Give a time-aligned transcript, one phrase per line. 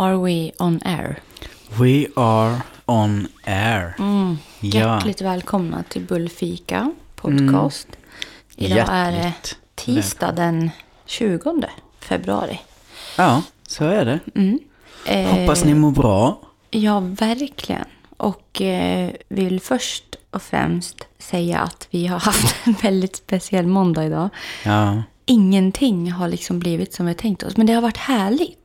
[0.00, 1.18] Are we on air?
[1.80, 3.94] We are on air.
[3.98, 4.38] Mm.
[4.60, 4.68] Ja.
[4.80, 7.88] Hjärtligt välkomna till Bullfika podcast.
[8.56, 9.32] Idag är det
[9.74, 10.70] tisdag den
[11.06, 11.64] 20
[12.00, 12.60] februari.
[13.16, 14.20] Ja, så är det.
[14.34, 14.58] Mm.
[15.06, 16.40] Eh, Hoppas ni mår bra.
[16.70, 17.84] Ja, verkligen.
[18.16, 24.04] Och eh, vill först och främst säga att vi har haft en väldigt speciell måndag
[24.04, 24.28] idag.
[24.64, 25.02] Ja.
[25.26, 28.57] Ingenting har liksom blivit som vi tänkt oss, men det har varit härligt.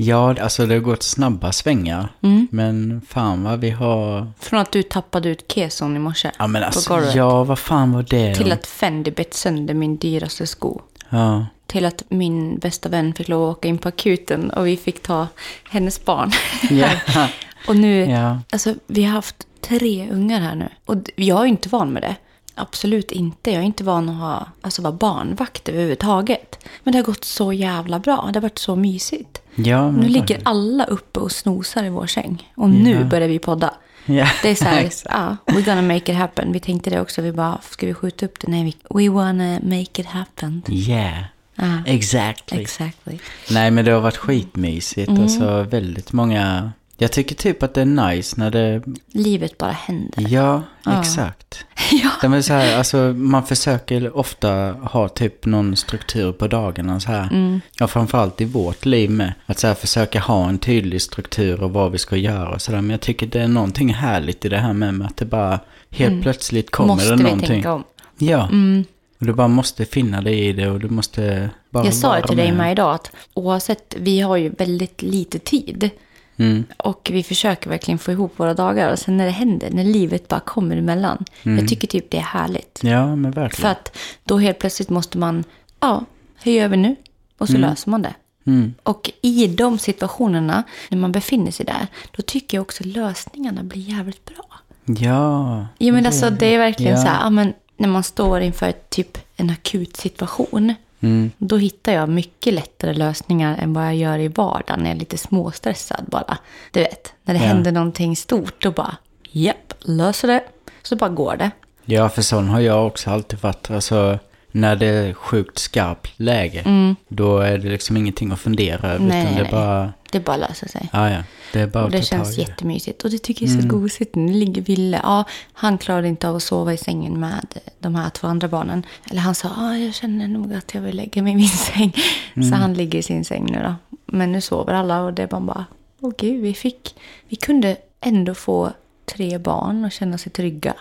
[0.00, 2.08] Ja, alltså det har gått snabba svängar.
[2.22, 2.48] Mm.
[2.50, 4.32] Men fan vad vi har...
[4.38, 7.14] Från att du tappade ut keson i morse Ja, men på alltså, golvet.
[7.14, 10.80] ja, vad fan var det Till att Fendi bet sönder min dyraste sko.
[11.10, 11.46] Ja.
[11.66, 15.02] Till att min bästa vän fick lov att åka in på akuten och vi fick
[15.02, 15.26] ta
[15.70, 16.30] hennes barn.
[16.70, 16.88] Ja.
[17.68, 18.40] och nu, ja.
[18.52, 20.68] alltså vi har haft tre ungar här nu.
[20.84, 22.16] Och jag är inte van med det.
[22.58, 23.50] Absolut inte.
[23.50, 26.58] Jag är inte van att ha, alltså vara barnvakt överhuvudtaget.
[26.84, 28.28] Men det har gått så jävla bra.
[28.32, 29.40] Det har varit så mysigt.
[29.54, 32.52] Ja, Nu ligger alla uppe och snosar i vår säng.
[32.56, 33.04] Och nu Ja.
[33.04, 33.74] börjar vi podda.
[34.06, 34.28] Ja.
[34.42, 36.52] Det är så här, ja, we're gonna make it happen.
[36.52, 37.22] Vi tänkte det också.
[37.22, 38.50] Vi bara, ska vi skjuta upp det?
[38.50, 40.62] Nej, vi, we wanna make it happen.
[40.68, 41.18] Yeah,
[41.60, 42.60] Ja, exactly.
[42.60, 43.18] exactly.
[43.50, 45.08] Nej, men det har varit skitmysigt.
[45.08, 45.22] Mm.
[45.22, 46.72] Alltså väldigt många...
[47.00, 48.82] Jag tycker typ att det är nice när det...
[49.12, 50.26] Livet bara händer.
[50.28, 51.00] Ja, Ja.
[51.00, 51.64] exakt.
[52.02, 52.10] ja.
[52.30, 57.00] Det är så här, alltså, man försöker ofta ha typ någon struktur på dagarna.
[57.00, 57.28] Så här.
[57.32, 57.60] Mm.
[57.78, 59.32] Ja, framförallt i vårt liv med.
[59.46, 62.80] Att så här, försöka ha en tydlig struktur och vad vi ska göra och sådär.
[62.80, 65.60] Men jag tycker det är någonting härligt i det här med, med att det bara
[65.90, 66.96] helt plötsligt kommer Mm.
[66.96, 67.48] Måste det vi någonting.
[67.48, 67.84] tänka om.
[68.18, 68.84] Ja, Mm.
[69.20, 72.26] och du bara måste finna dig i det och du måste bara Jag sa det
[72.26, 75.90] till dig med idag att oavsett, vi har ju väldigt lite tid.
[76.38, 76.64] Mm.
[76.76, 78.92] Och vi försöker verkligen få ihop våra dagar.
[78.92, 81.24] Och sen när det händer, när livet bara kommer emellan.
[81.42, 82.80] Jag tycker typ det är härligt.
[82.82, 83.62] Ja, men verkligen.
[83.62, 85.44] För att då helt plötsligt måste man,
[85.80, 86.04] ja,
[86.42, 86.96] hur gör vi nu?
[87.38, 88.14] Och så löser man det.
[88.46, 88.74] Mm.
[88.82, 91.86] Och i de situationerna, när man befinner sig där,
[92.16, 94.44] då tycker jag också lösningarna blir jävligt bra.
[94.84, 95.66] Ja.
[95.78, 97.02] Ja, men alltså det är verkligen Ja.
[97.02, 101.30] så här, ja, men när man står inför typ en akut situation, Mm.
[101.38, 105.00] då hittar jag mycket lättare lösningar än vad jag gör i vardagen när jag är
[105.00, 106.38] lite småstressad bara.
[106.70, 107.46] Du vet, när det Ja.
[107.46, 108.96] händer någonting stort, då bara,
[109.30, 110.42] japp, löser det.
[110.82, 111.50] Så bara går det.
[111.84, 113.70] Ja, för sån har jag också alltid varit.
[113.70, 114.18] Alltså,
[114.50, 118.96] när det är sjukt skarpt läge, då är det liksom ingenting att fundera över.
[118.96, 119.08] Mm.
[119.08, 119.48] Nej, utan det nej.
[119.48, 120.88] är bara, Det bara löser sig.
[120.92, 121.22] ja ja,
[121.52, 122.40] det är bara Och det tag känns det.
[122.42, 123.04] jättemysigt.
[123.04, 123.80] Och det tycker jag är så Mm.
[123.82, 124.14] gosigt.
[124.14, 125.00] Nu ligger Ville.
[125.02, 127.46] Ja, han klarade inte av att sova i sängen med
[127.78, 128.86] de här två andra barnen.
[129.10, 131.96] Eller han sa, ah, jag känner nog att jag vill lägga mig i min säng.
[132.34, 132.48] Mm.
[132.50, 133.74] Så han ligger i sin säng nu då.
[134.06, 135.64] Men nu sover alla och det är bara,
[136.00, 136.94] åh gud, vi fick,
[137.28, 138.72] vi kunde ändå få
[139.16, 140.74] tre barn och känna sig trygga.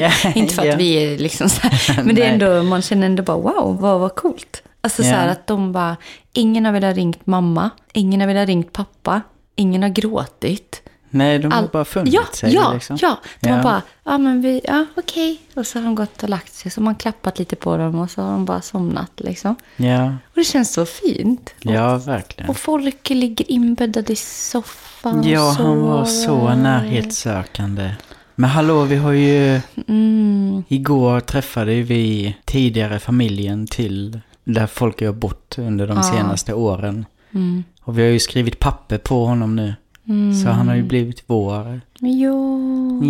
[0.00, 3.06] Ja, inte för att vi är liksom så här, men det är ändå, man känner
[3.06, 4.62] ändå bara, wow, vad, vad coolt.
[4.80, 5.14] Alltså så Ja.
[5.14, 5.96] här att de bara,
[6.32, 9.20] ingen har velat ringt mamma, ingen har velat ringt pappa,
[9.56, 10.82] ingen har gråtit.
[11.10, 12.54] Nej, de har All- bara funnit ja, sig.
[12.54, 12.98] Ja, liksom.
[13.02, 13.18] ja.
[13.40, 13.56] De Ja.
[13.56, 15.40] har bara, ja men vi, ja okej.
[15.54, 16.70] Och så har de gått och lagt sig.
[16.70, 19.56] Så man klappat lite på dem och så har de bara somnat liksom.
[19.76, 21.54] Ja, Och det känns så fint.
[21.60, 22.50] ja verkligen.
[22.50, 27.90] Och folk ligger inbäddade i soffan och Ja, han var så närhetssökande.
[28.34, 29.60] Men hallå, vi har ju...
[29.88, 36.02] Mm, Igår träffade vi tidigare familjen till där folk har bott under de Ja.
[36.02, 37.06] senaste åren.
[37.34, 39.74] mm, Och vi har ju skrivit papper på honom nu.
[40.08, 40.34] Mm.
[40.34, 41.80] Så han har ju blivit vår.
[41.98, 42.34] Ja.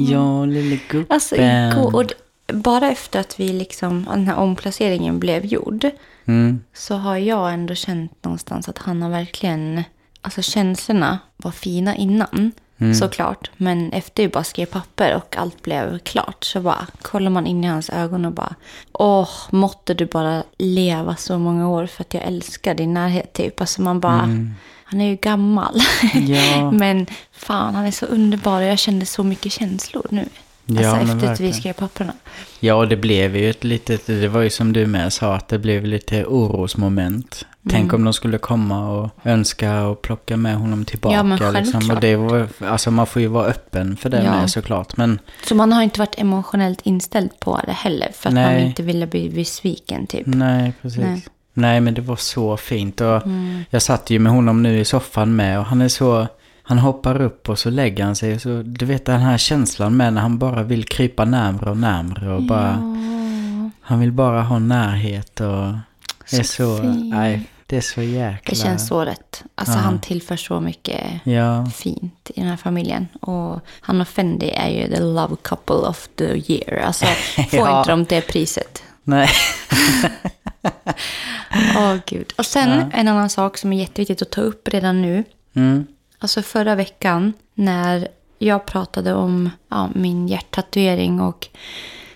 [0.09, 1.07] Ja, lille gubben.
[1.11, 2.07] Alltså igår,
[2.53, 5.91] bara efter att vi liksom, den här omplaceringen blev gjord.
[6.29, 6.61] Mm.
[6.75, 9.83] så har jag ändå känt någonstans att han har verkligen...
[10.21, 12.95] Alltså känslorna var fina innan, Mm.
[12.95, 13.51] såklart.
[13.57, 17.65] Men efter vi bara skrev papper och allt blev klart så bara kollar man in
[17.65, 18.55] i hans ögon och bara...
[18.93, 23.61] Åh, måtte du bara leva så många år för att jag älskar din närhet, typ.
[23.61, 24.29] Alltså man bara...
[24.89, 25.81] Han är ju gammal.
[26.15, 26.27] Mm.
[26.35, 26.71] Ja.
[26.71, 30.25] men fan, han är så underbar och jag kände så mycket känslor nu.
[30.69, 31.55] Ja, alltså efter att vi verkligen.
[31.55, 32.13] skrev papperna.
[32.61, 35.49] Ja, och det blev ju ett litet, det var ju som du med sa, att
[35.49, 37.47] det blev lite orosmoment.
[37.71, 37.95] Tänk Mm.
[37.95, 41.17] om de skulle komma och önska och plocka med honom tillbaka.
[41.17, 41.59] Ja, men liksom.
[41.59, 42.01] Och självklart.
[42.01, 44.31] det var, alltså man får ju vara öppen för det Ja.
[44.41, 44.97] med såklart.
[44.97, 45.19] Men
[45.49, 48.09] Så man har inte varit emotionellt inställd på det heller.
[48.15, 48.67] För att man Nej.
[48.67, 50.27] inte ville bli besviken typ.
[50.27, 50.99] nej, precis.
[51.01, 51.25] Nej.
[51.57, 51.81] Nej.
[51.81, 53.01] men det var så fint.
[53.01, 53.65] Och Mm.
[53.71, 56.27] jag satt ju med honom nu i soffan med och han är så...
[56.63, 58.41] Han hoppar upp och så lägger han sig.
[58.41, 62.33] Så, du vet den här känslan med när han bara vill krypa närmre och närmre.
[62.35, 65.73] Och bara, Ja, Han vill bara ha närhet och...
[66.31, 66.83] Det är Så så...
[66.83, 68.51] Nej, det är så jäkla...
[68.51, 69.43] det känns så rätt.
[69.55, 69.81] Alltså Ja.
[69.81, 73.09] han tillför så mycket Ja, fint i den här familjen.
[73.21, 76.83] Och han och Fendi är ju the love couple of the year.
[76.87, 77.07] Alltså
[77.51, 78.83] får inte de det priset.
[79.03, 79.29] nej.
[81.77, 82.33] Åh gud.
[82.39, 82.99] Och sen Ja.
[82.99, 85.25] en annan sak som är jätteviktigt att ta upp redan nu.
[85.55, 85.87] Mm.
[86.19, 88.09] Alltså förra veckan när
[88.39, 91.49] jag pratade om ja, min hjärttatuering och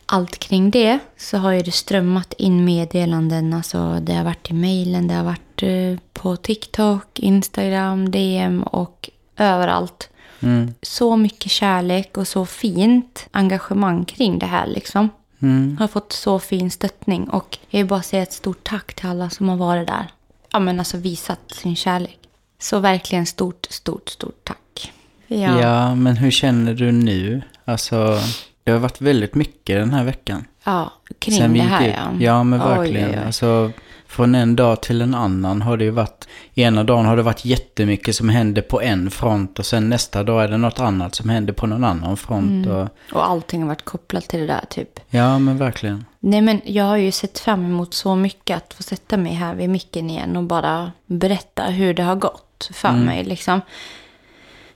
[0.06, 3.54] allt kring det så har ju det strömmat in meddelanden.
[3.54, 9.10] Alltså det har varit i mejlen, det har varit eh, på TikTok, Instagram, DM och
[9.36, 10.08] överallt.
[10.40, 10.74] Mm.
[10.82, 15.08] Så mycket kärlek och så fint engagemang kring det här liksom.
[15.42, 15.76] Mm.
[15.80, 19.30] Har fått så fin stöttning och jag vill bara säga ett stort tack till alla
[19.30, 20.06] som har varit där.
[20.52, 22.18] Ja men alltså visat sin kärlek.
[22.58, 24.92] Så verkligen stort, stort, stort tack.
[25.26, 25.94] Ja.
[25.94, 27.42] men hur känner du nu?
[27.64, 28.18] Alltså,
[28.64, 30.44] det har varit väldigt mycket den här veckan.
[30.64, 31.94] Ja, kring Sen det här ut.
[31.96, 32.12] ja.
[32.26, 33.10] Ja, men Oj, verkligen.
[33.10, 33.24] oj, oj.
[33.26, 33.70] Alltså,
[34.10, 36.28] från en dag till en annan har det ju varit...
[36.54, 40.44] Ena dagen har det varit jättemycket som händer på en front och sen nästa dag
[40.44, 42.66] är det något annat som händer på någon annan front.
[42.66, 42.70] Mm.
[42.76, 45.00] Och, Och allting har varit kopplat till det där typ.
[45.10, 46.04] ja, men verkligen.
[46.20, 49.54] Nej men jag har ju sett fram emot så mycket att få sätta mig här
[49.54, 53.04] vid micken igen och bara berätta hur det har gått för Mm.
[53.04, 53.60] mig liksom.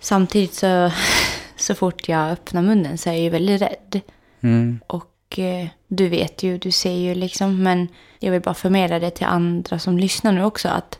[0.01, 0.91] Samtidigt så,
[1.57, 4.01] så fort jag öppnar munnen så är jag ju väldigt rädd.
[4.41, 4.81] Mm.
[4.87, 5.05] Och
[5.39, 7.63] eh, du vet ju, du ser ju liksom.
[7.63, 7.89] Men
[8.19, 10.69] jag vill bara förmedla det till andra som lyssnar nu också.
[10.69, 10.99] Att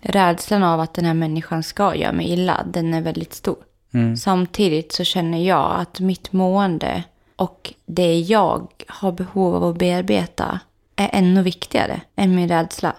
[0.00, 3.56] rädslan av att den här människan ska göra mig illa, den är väldigt stor.
[3.94, 4.16] Mm.
[4.16, 7.02] Samtidigt så känner jag att mitt mående
[7.36, 10.60] och det jag har behov av att bearbeta
[10.96, 12.96] är ännu viktigare än min rädsla.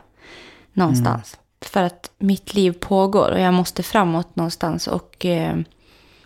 [0.74, 1.38] Någonstans.
[1.62, 5.58] För att mitt liv pågår och jag måste framåt någonstans och eh,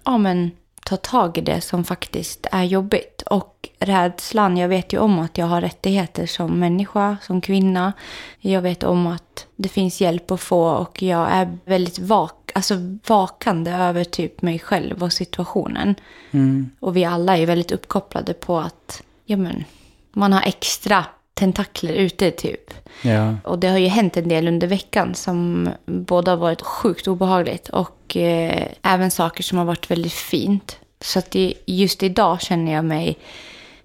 [0.05, 0.51] ja, men,
[0.85, 3.21] ta tag i det som faktiskt är jobbigt.
[3.21, 7.93] Och rädslan, jag vet ju om att jag har rättigheter som människa, som kvinna.
[8.39, 12.75] Jag vet om att det finns hjälp att få och jag är väldigt vak, alltså
[13.07, 15.95] vakande över typ mig själv och situationen.
[16.31, 16.69] Mm.
[16.79, 19.63] Och vi alla är väldigt uppkopplade på att ja, men,
[20.11, 21.05] man har extra
[21.39, 22.73] tentakler ute typ.
[23.01, 23.35] Ja.
[23.43, 27.69] Och det har ju hänt en del under veckan som både har varit sjukt obehagligt
[27.69, 30.77] och eh, även saker som har varit väldigt fint.
[31.01, 33.17] Så att det, just idag känner jag mig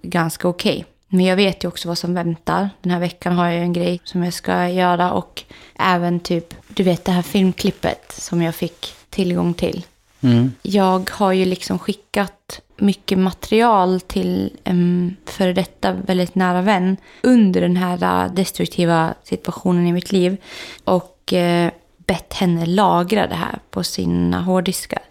[0.02, 0.84] ganska okej.
[1.08, 2.70] Men jag vet ju också vad som väntar.
[2.82, 5.42] Den här veckan har jag en grej som jag ska göra och
[5.78, 9.84] även typ, du vet det här filmklippet som jag fick tillgång till.
[10.24, 10.52] Mm.
[10.62, 17.60] Jag har ju liksom skickat mycket material till en före detta väldigt nära vän under
[17.60, 20.36] den här äh, destruktiva situationen i mitt liv.
[20.84, 21.70] Och eh,
[22.06, 25.02] bett henne lagra det här på sina hårddiskar.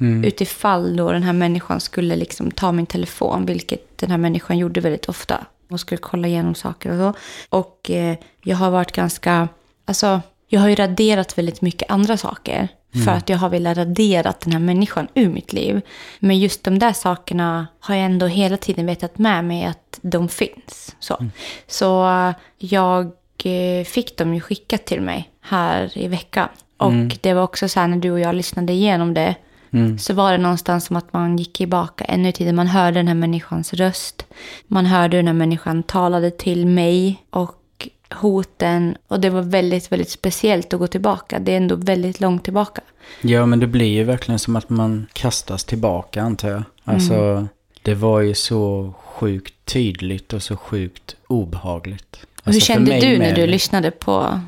[0.00, 0.24] Mm.
[0.24, 4.80] Utifall då den här människan skulle liksom ta min telefon, vilket den här människan gjorde
[4.80, 5.46] väldigt ofta.
[5.70, 7.20] Och skulle kolla igenom saker och så.
[7.48, 9.48] Och eh, jag har varit ganska,
[9.84, 12.68] alltså jag har ju raderat väldigt mycket andra saker.
[12.92, 15.80] För att jag har velat radera den här människan ur mitt liv.
[16.18, 20.28] Men just de där sakerna har jag ändå hela tiden vetat med mig att de
[20.28, 20.96] finns.
[20.98, 21.26] Så,
[21.66, 23.04] så eh, jag
[23.44, 26.48] eh, fick dem ju skickat till mig här i veckan.
[26.76, 29.34] Och det var också så här när du och jag lyssnade igenom det.
[29.72, 29.98] Mm.
[29.98, 32.56] Så var det någonstans som att man gick tillbaka ännu i tiden.
[32.56, 34.26] Man hörde den här människans röst.
[34.66, 37.24] Man hörde hur den här människan talade till mig.
[37.30, 37.61] Och
[38.12, 38.96] hoten.
[39.08, 41.38] Och det var väldigt, väldigt speciellt att gå tillbaka.
[41.38, 42.80] Det är ändå väldigt långt tillbaka.
[43.20, 46.62] Ja, men det blir ju verkligen som att man kastas tillbaka, antar jag.
[46.84, 47.48] Alltså, Mm.
[47.82, 52.16] det var ju så sjukt tydligt och så sjukt obehagligt.
[52.44, 54.40] Hur Alltså, för kände du när du lyssnade på...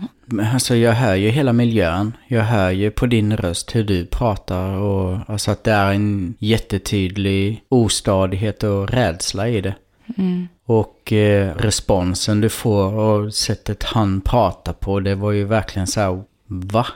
[0.52, 2.16] Alltså jag hör ju hela miljön.
[2.28, 6.34] Jag hör ju på din röst hur du pratar och alltså att det är en
[6.38, 9.74] jättetydlig ostadighet och rädsla i det.
[10.16, 10.48] Mm.
[10.64, 16.00] Och eh, responsen du får och sättet han pratar på, det var ju verkligen så
[16.00, 16.86] här, va?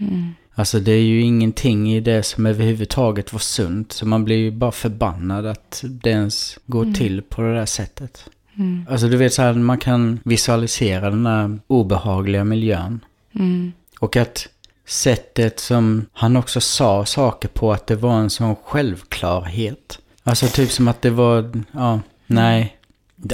[0.00, 0.34] Mm.
[0.54, 3.92] Alltså det är ju ingenting i det som överhuvudtaget var sunt.
[3.92, 8.28] Så man blir ju bara förbannad att det ens går till på det där sättet.
[8.58, 8.86] Mm.
[8.90, 13.00] Alltså du vet så här, man kan visualisera den här obehagliga miljön.
[13.34, 13.72] Mm.
[14.00, 14.48] Och att
[14.86, 19.98] sättet som han också sa saker på att det var en sån självklarhet.
[20.22, 22.76] Alltså typ som att det var, ja, nej.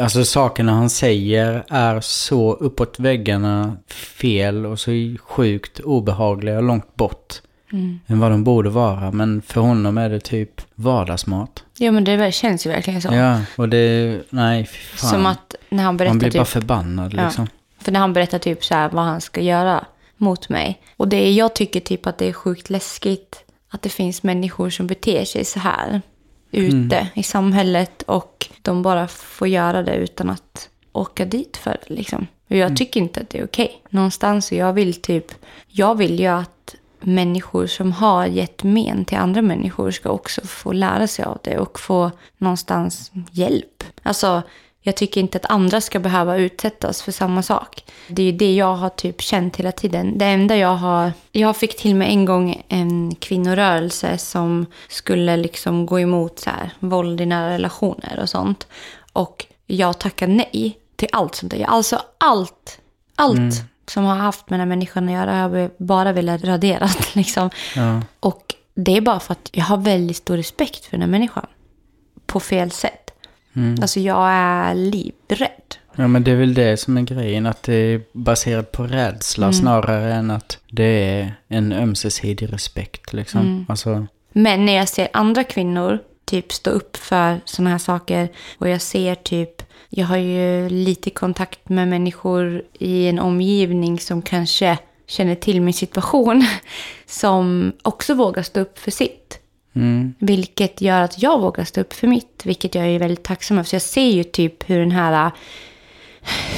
[0.00, 6.96] Alltså sakerna han säger är så uppåt väggarna fel och så sjukt obehagliga och långt
[6.96, 7.34] bort.
[7.72, 8.00] Mm.
[8.06, 9.12] Än vad de borde vara.
[9.12, 11.64] Men för honom är det typ vardagsmat.
[11.78, 13.08] Ja, men det känns ju verkligen så.
[13.12, 15.10] Ja, och det, nej fan.
[15.10, 16.38] Som att när han Man berättar blir typ...
[16.38, 17.24] bara förbannad Ja.
[17.24, 17.46] liksom.
[17.80, 19.84] För när han berättar typ så här vad han ska göra
[20.16, 20.82] mot mig.
[20.96, 24.86] Och det jag tycker typ att det är sjukt läskigt att det finns människor som
[24.86, 26.02] beter sig så här
[26.50, 31.94] ute i samhället och de bara får göra det utan att åka dit för det
[31.94, 32.26] liksom.
[32.50, 33.82] Och jag tycker inte att det är okej.
[33.90, 35.26] Någonstans, och jag vill typ,
[35.68, 40.72] jag vill ju att människor som har gett men till andra människor ska också få
[40.72, 43.84] lära sig av det och få någonstans hjälp.
[44.02, 44.42] Alltså,
[44.82, 47.84] Jag tycker inte att andra ska behöva utsättas för samma sak.
[48.08, 50.18] Det är ju det jag har typ känt hela tiden.
[50.18, 51.12] Det enda jag har...
[51.32, 56.70] Jag fick till mig en gång en kvinnorörelse som skulle liksom gå emot så här,
[56.78, 58.66] våld i nära relationer och sånt.
[59.12, 61.64] Och jag tackade nej till allt sånt där.
[61.64, 62.80] Alltså allt,
[63.14, 63.54] allt
[63.90, 66.88] som har haft med den här människan att göra har jag bara velat radera.
[67.12, 67.50] Liksom.
[67.76, 68.02] Ja.
[68.20, 71.46] Och det är bara för att jag har väldigt stor respekt för den här människan.
[72.26, 72.99] På fel sätt.
[73.80, 75.76] Alltså jag är livrädd.
[75.96, 79.52] Ja men det är väl det som är grejen, att det är baserat på rädsla
[79.52, 83.66] snarare än att det är en ömsesidig respekt liksom.
[83.68, 88.28] Alltså, Men när jag ser andra kvinnor typ stå upp för sådana här saker
[88.58, 94.22] och jag ser typ, jag har ju lite kontakt med människor i en omgivning som
[94.22, 96.46] kanske känner till min situation,
[97.06, 99.39] som också vågar stå upp för sitt.
[99.74, 103.58] Mm, Vilket gör att jag vågar stå upp för mitt, vilket jag är väldigt tacksam
[103.58, 103.68] över.
[103.68, 105.30] Så jag ser ju typ hur den här,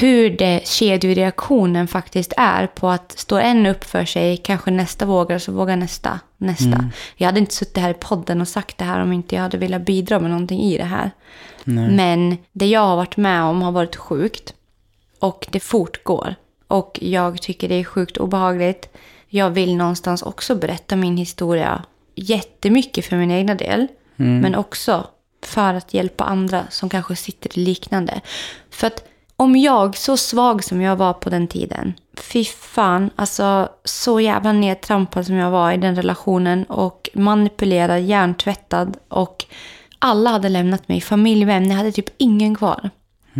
[0.00, 5.37] hur det kedjereaktionen faktiskt är på att stå en upp för sig, kanske nästa vågar
[5.37, 6.76] och så vågar nästa, nästa.
[7.16, 9.59] Jag hade inte suttit här i podden och sagt det här om inte jag hade
[9.59, 11.11] velat bidra med någonting i det här.
[11.90, 14.54] Men det jag har varit med om har varit sjukt.
[15.19, 16.35] Och det fortgår.
[16.69, 18.97] Och jag tycker det är sjukt obehagligt.
[19.28, 21.83] Jag vill någonstans också berätta min historia
[22.14, 23.88] jättemycket för min egna del.
[24.16, 25.07] Men också
[25.42, 28.21] för att hjälpa andra som kanske sitter i liknande.
[28.71, 29.04] För att
[29.37, 34.52] om jag, så svag som jag var på den tiden, fy fan, alltså så jävla
[34.52, 39.45] nedtrampad som jag var i den relationen och manipulerad, hjärntvättad och
[39.99, 42.90] alla hade lämnat mig, familj, vänner, jag hade typ ingen kvar.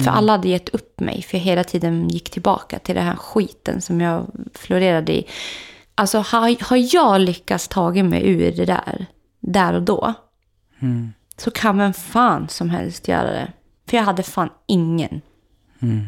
[0.05, 3.17] För alla hade gett upp mig, för jag hela tiden gick tillbaka till den här
[3.17, 5.27] skiten som jag florerade i.
[5.95, 9.07] Alltså har, har jag lyckats tagit mig ur det där,
[9.41, 10.15] där och då,
[11.37, 13.53] så kan vem fan som helst göra det.
[13.89, 15.21] För jag hade fan ingen.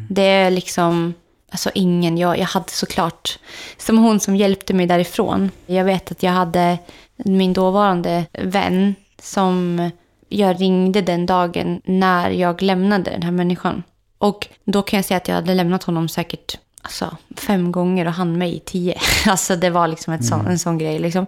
[0.09, 1.13] Det är liksom,
[1.51, 2.17] alltså ingen.
[2.17, 3.39] Jag, jag hade såklart,
[3.77, 5.51] som hon som hjälpte mig därifrån.
[5.65, 6.77] Jag vet att jag hade
[7.15, 9.89] min dåvarande vän som
[10.29, 13.83] jag ringde den dagen när jag lämnade den här människan.
[14.17, 18.13] Och då kan jag säga att jag hade lämnat honom säkert alltså, fem gånger och
[18.13, 18.95] han mig tio.
[19.27, 20.99] Alltså det var liksom ett sån, en sån grej.
[20.99, 21.25] Liksom.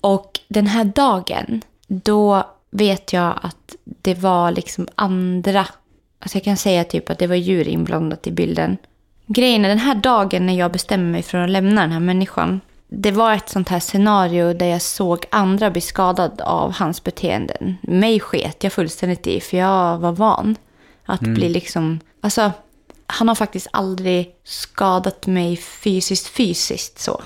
[0.00, 5.66] Och den här dagen, då vet jag att det var liksom andra
[6.24, 8.76] Alltså jag kan säga typ att det var djur inblandat i bilden.
[9.26, 12.60] Grejen är den här dagen när jag bestämmer mig för att lämna den här människan.
[12.88, 17.76] Det var ett sånt här scenario där jag såg andra bli skadade av hans beteenden.
[17.82, 20.56] Mig sket jag fullständigt i för jag var van
[21.04, 22.00] att bli liksom...
[22.20, 22.52] Alltså,
[23.06, 27.22] han har faktiskt aldrig skadat mig fysiskt fysiskt så.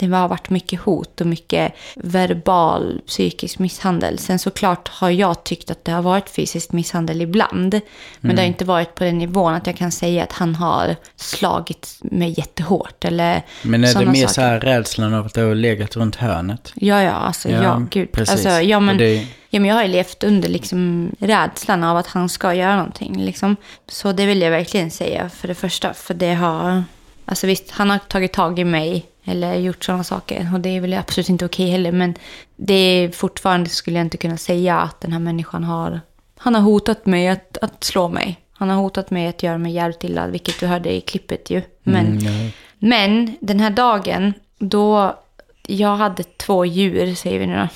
[0.00, 4.18] Det har varit mycket hot och mycket verbal psykisk misshandel.
[4.18, 7.80] Sen såklart har jag tyckt att det har varit fysisk misshandel ibland.
[8.20, 10.96] Men det har inte varit på den nivån att jag kan säga att han har
[11.16, 13.04] slagit mig jättehårt.
[13.04, 14.34] Eller men är det mer saker.
[14.34, 16.72] så här rädslan av att det har legat runt hörnet?
[16.74, 18.12] Ja, ja, alltså ja, Ja, gud.
[18.12, 18.32] precis.
[18.46, 22.06] Alltså, ja, men, det- ja, men jag har ju levt under liksom, rädslan av att
[22.06, 23.24] han ska göra någonting.
[23.24, 23.56] Liksom.
[23.88, 25.94] Så det vill jag verkligen säga för det första.
[25.94, 26.84] För det har,
[27.28, 30.50] alltså visst, han har tagit tag i mig eller gjort sådana saker.
[30.54, 31.92] Och det är väl absolut inte okej heller.
[31.92, 32.14] Men
[32.56, 36.00] det är fortfarande skulle jag inte kunna säga att den här människan har,
[36.36, 38.40] han har hotat mig att, att slå mig.
[38.52, 41.62] Han har hotat mig att göra mig jävligt illa, vilket du hörde i klippet ju.
[41.82, 45.18] Men, Mm, men den här dagen, då
[45.66, 47.68] jag hade två djur, säger vi nu då.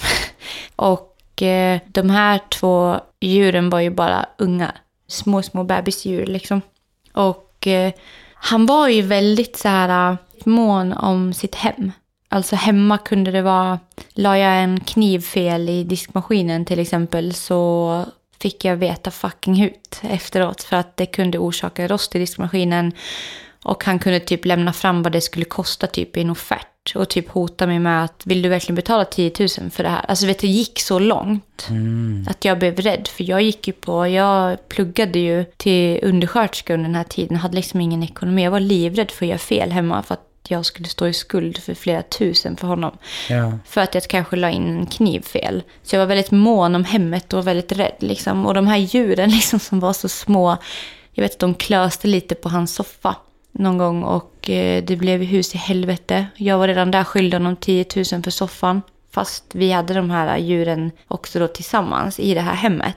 [0.76, 4.72] Och eh, de här två djuren var ju bara ungar.
[5.08, 6.60] Små, små bebisdjur liksom.
[7.12, 7.92] Och eh,
[8.44, 11.92] han var ju väldigt så här äh, mån om sitt hem.
[12.28, 13.78] Alltså hemma kunde det vara,
[14.12, 18.04] la jag en kniv fel i diskmaskinen till exempel så
[18.40, 22.92] fick jag veta fucking hut efteråt för att det kunde orsaka rost i diskmaskinen.
[23.64, 26.71] Och han kunde typ lämna fram vad det skulle kosta typ i en offert.
[26.94, 30.04] Och typ hota mig med att vill du verkligen betala 10 000 för det här?
[30.08, 31.68] Alltså vet du, det gick så långt.
[32.30, 33.08] Att jag blev rädd.
[33.08, 37.36] För jag gick ju på, jag pluggade ju till undersköterska under den här tiden.
[37.36, 38.44] Hade liksom ingen ekonomi.
[38.44, 40.02] Jag var livrädd för att göra fel hemma.
[40.02, 42.96] För att jag skulle stå i skuld för flera tusen för honom.
[43.28, 43.58] Ja.
[43.66, 45.62] För att jag kanske la in en kniv fel.
[45.82, 47.96] Så jag var väldigt mån om hemmet och väldigt rädd.
[47.98, 48.46] Liksom.
[48.46, 50.56] Och de här djuren liksom, som var så små.
[51.12, 53.16] Jag vet att de klöste lite på hans soffa
[53.52, 54.02] någon gång.
[54.02, 56.26] Och eh, det blev hus i helvete.
[56.36, 58.82] Jag var redan där skyldig honom 10 000 för soffan.
[59.10, 62.96] Fast vi hade de här djuren också då tillsammans i det här hemmet.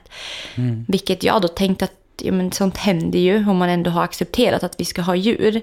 [0.88, 4.64] Vilket jag då tänkte att ja, men sånt händer ju om man ändå har accepterat
[4.64, 5.62] att vi ska ha djur.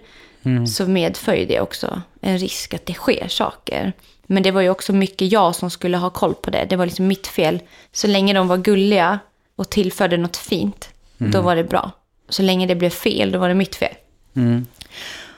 [0.67, 3.93] Så medför ju det också en risk att det sker saker.
[4.27, 6.67] Men det var ju också mycket jag som skulle ha koll på det.
[6.71, 7.61] Det var liksom mitt fel.
[7.93, 9.19] Så länge de var gulliga
[9.57, 11.91] och tillförde något fint, då var det bra.
[12.29, 13.95] så länge det blev fel, då var det mitt fel.
[14.37, 14.67] Mm.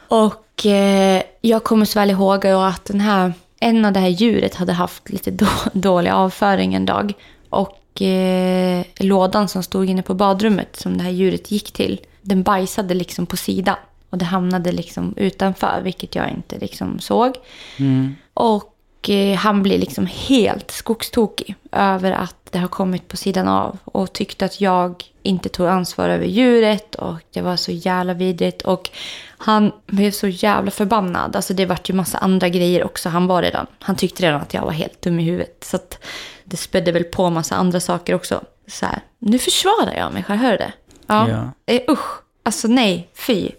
[0.09, 4.55] Och eh, jag kommer så väl ihåg att den här, en av det här djuret
[4.55, 7.13] hade haft lite då, dålig avföring en dag.
[7.49, 12.43] Och eh, lådan som stod inne på badrummet som det här djuret gick till, den
[12.43, 13.77] bajsade liksom på sidan.
[14.11, 17.35] Och det hamnade liksom utanför, vilket jag inte liksom såg.
[17.77, 18.15] Mm.
[18.35, 23.79] Och eh, han blir liksom helt skogstokig över att det har kommit på sidan av.
[23.85, 28.63] Och tyckte att jag inte tog ansvar över djuret och det var så jävla vidrigt.
[28.63, 28.91] Och
[29.27, 31.37] han blev så jävla förbannad.
[31.37, 33.09] Alltså det vart ju massa andra grejer också.
[33.09, 35.65] Han var redan, han tyckte redan att jag var helt dum i huvudet.
[35.65, 35.99] Så att
[36.45, 38.41] det spädde väl på massa andra saker också.
[38.67, 40.73] Så här, nu försvarar jag mig själv, hör du det?
[41.07, 41.29] Ja.
[41.29, 41.51] Ja.
[41.67, 43.51] Eh, usch, alltså nej, fy.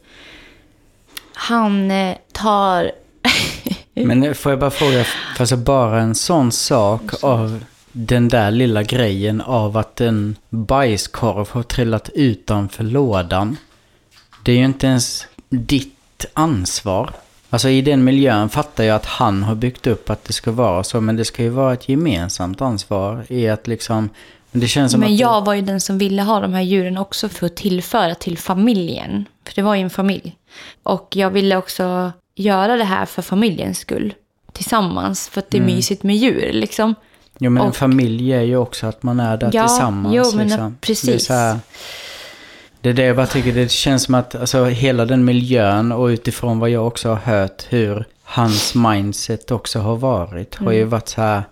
[1.34, 2.92] Han eh, tar...
[3.94, 5.06] Men får jag bara fråga,
[5.40, 7.64] alltså bara en sån sak av
[7.98, 13.58] den där lilla grejen av att en bajskorv har trillat utanför lådan.
[14.44, 17.14] Det är ju inte ens ditt ansvar.
[17.50, 20.84] Alltså i den miljön fattar jag att han har byggt upp att det ska vara
[20.84, 24.10] så, men det ska ju vara ett gemensamt ansvar i att liksom...
[24.52, 26.98] Det känns som Men att jag var ju den som ville ha de här djuren
[26.98, 29.26] också för att tillföra till familjen.
[29.46, 30.36] För det var ju en familj.
[30.84, 34.14] Och jag ville också göra det här för familjens skull.
[34.54, 35.76] Tillsammans, för att det är Mm.
[35.76, 36.96] mysigt med djur liksom.
[37.40, 40.16] Jo men en och- familj är ju också att man är där Ja, tillsammans.
[40.16, 40.78] jo, men liksom.
[40.82, 41.06] precis.
[41.10, 41.60] Det är, så här,
[42.82, 46.06] det är det jag bara tycker, det känns som att alltså, hela den miljön och
[46.06, 50.56] utifrån vad jag också har hört hur hans mindset också har varit.
[50.56, 50.90] Har ju Mm.
[50.90, 51.44] varit så här,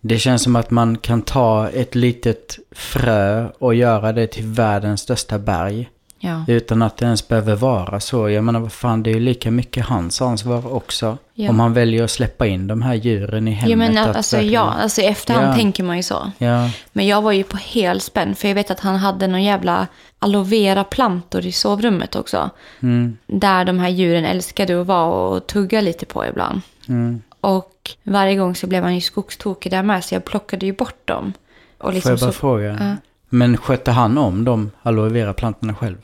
[0.00, 5.00] det känns som att man kan ta ett litet frö och göra det till världens
[5.00, 5.88] största berg.
[6.18, 6.44] Ja.
[6.48, 8.30] Utan att det ens behöver vara så.
[8.30, 11.18] Jag menar vad fan, det är ju lika mycket hans ansvar också.
[11.34, 11.50] Ja.
[11.50, 13.70] Om han väljer att släppa in de här djuren i hemmet.
[13.72, 15.54] Jo, men att alltså, verkligen- ja, alltså i efterhand Ja.
[15.54, 16.30] tänker man ju så.
[16.38, 19.86] Ja, Men jag var ju på helspänn, för jag vet att han hade någon jävla
[20.18, 22.50] aloe vera-plantor i sovrummet också.
[22.82, 26.60] mm, Där de här djuren älskade att vara och tugga lite på ibland.
[26.88, 27.22] mm.
[27.40, 31.00] Och varje gång så blev han ju skogstokig där med, så jag plockade ju bort
[31.08, 31.32] dem.
[31.78, 32.96] Och Får liksom jag bara så, fråga?
[33.28, 35.96] Men skötte han om de aloe vera-plantorna själv?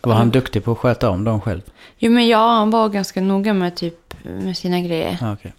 [0.00, 1.60] Var han duktig på att sköta om dem själv?
[1.98, 5.18] Jo men ja, han var ganska noga med typ med sina grejer.
[5.20, 5.52] Ja, okej.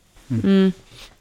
[0.44, 0.72] Mm.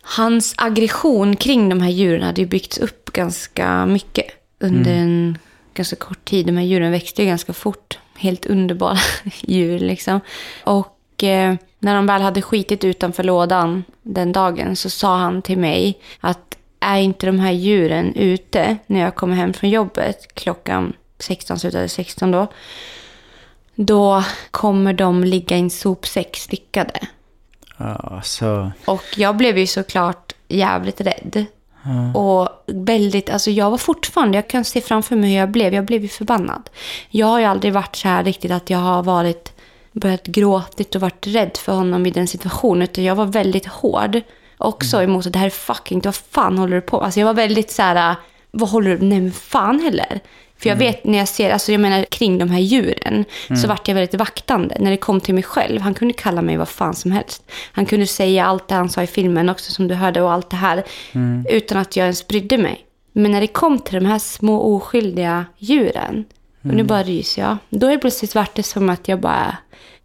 [0.03, 4.27] Hans aggression kring de här djuren hade ju byggts upp ganska mycket
[4.61, 5.39] under en
[5.75, 6.47] ganska kort tid.
[6.47, 7.99] De här djuren växte ju ganska fort.
[8.17, 8.99] Helt underbara
[9.41, 10.21] djur liksom.
[10.65, 15.59] Och eh, när de väl hade skitit utanför lådan den dagen så sa han till
[15.59, 16.48] mig att
[16.81, 21.89] är inte de här djuren ute när jag kommer hem från jobbet klockan 16, slutade
[21.89, 22.47] 16 då.
[23.75, 27.01] Då kommer de ligga i en sopsäck stickade.
[28.23, 28.73] Så...
[28.85, 31.47] Och jag blev ju såklart jävligt rädd.
[32.15, 35.75] Och väldigt, alltså jag var fortfarande, jag kan se framför mig hur jag blev.
[35.75, 36.71] Jag blev ju förbannad.
[37.09, 39.53] Jag har ju aldrig varit så här riktigt att jag har varit,
[39.93, 42.83] börjat gråtit och varit rädd för honom i den situationen.
[42.83, 44.21] Utan jag var väldigt hård
[44.59, 47.35] också emot att det här är fucking, vad fan håller du på Alltså jag var
[47.35, 48.17] väldigt så här,
[48.51, 50.21] vad håller du, nej men fan heller.
[50.59, 53.25] För jag vet när jag ser, alltså jag menar kring de här djuren,
[53.63, 54.77] så vart jag väldigt vaktande.
[54.81, 57.51] När det kom till mig själv, han kunde kalla mig vad fan som helst.
[57.73, 60.51] Han kunde säga allt det han sa i filmen också som du hörde och allt
[60.51, 60.85] det här.
[61.51, 62.85] Utan att jag ens brydde mig.
[63.13, 66.25] Men när det kom till de här små oskyldiga djuren,
[66.63, 67.57] och nu bara ryser jag.
[67.71, 69.57] Då är det plötsligt vart det som att jag bara,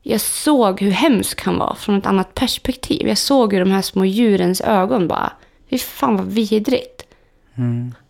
[0.04, 3.08] jag såg hur hemsk han var från ett annat perspektiv.
[3.08, 5.32] Jag såg hur de här små djurens ögon bara,
[5.70, 7.04] fy fan vad vidrigt.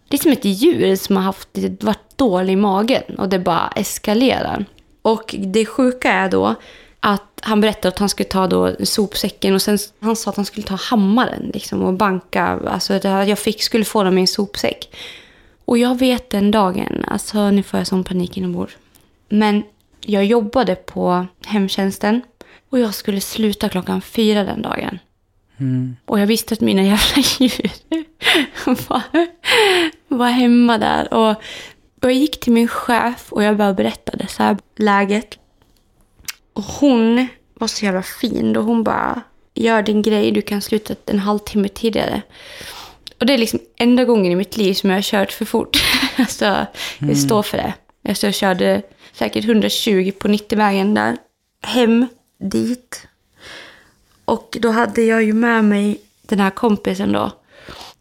[0.08, 1.50] Det är som ett djur som har haft,
[1.82, 4.66] varit dålig i magen och det bara eskalerar.
[5.02, 6.56] Och det sjuka är då
[7.00, 10.46] att han berättade att han skulle ta då sopsäcken och sen han sa att han
[10.46, 12.60] skulle ta hammaren liksom och banka.
[12.68, 14.96] Alltså jag fick, skulle få dem i en sopsäck.
[15.66, 18.78] Och jag vet den dagen, alltså nu får jag sån panik inombords.
[19.30, 19.64] Men
[20.06, 22.22] jag jobbade på hemtjänsten
[22.70, 25.00] och jag skulle sluta klockan fyra den dagen.
[26.06, 27.72] Och jag visste att mina jävla djur
[28.66, 29.02] var,
[30.08, 31.14] var hemma där.
[31.14, 31.30] Och,
[32.02, 35.40] och jag gick till min chef och jag bara berättade så här läget.
[36.54, 39.22] Och hon var så jävla fin och hon bara,
[39.54, 42.22] gör din grej, du kan sluta en halvtimme tidigare.
[43.20, 45.84] Och det är liksom enda gången i mitt liv som jag har kört för fort.
[46.18, 46.66] alltså,
[47.00, 47.74] jag står för det.
[48.10, 48.82] Alltså, jag körde
[49.14, 51.18] säkert 120 på 90-vägen där.
[51.62, 53.08] Hem, dit.
[54.26, 57.32] Och då hade jag ju med mig den här kompisen då.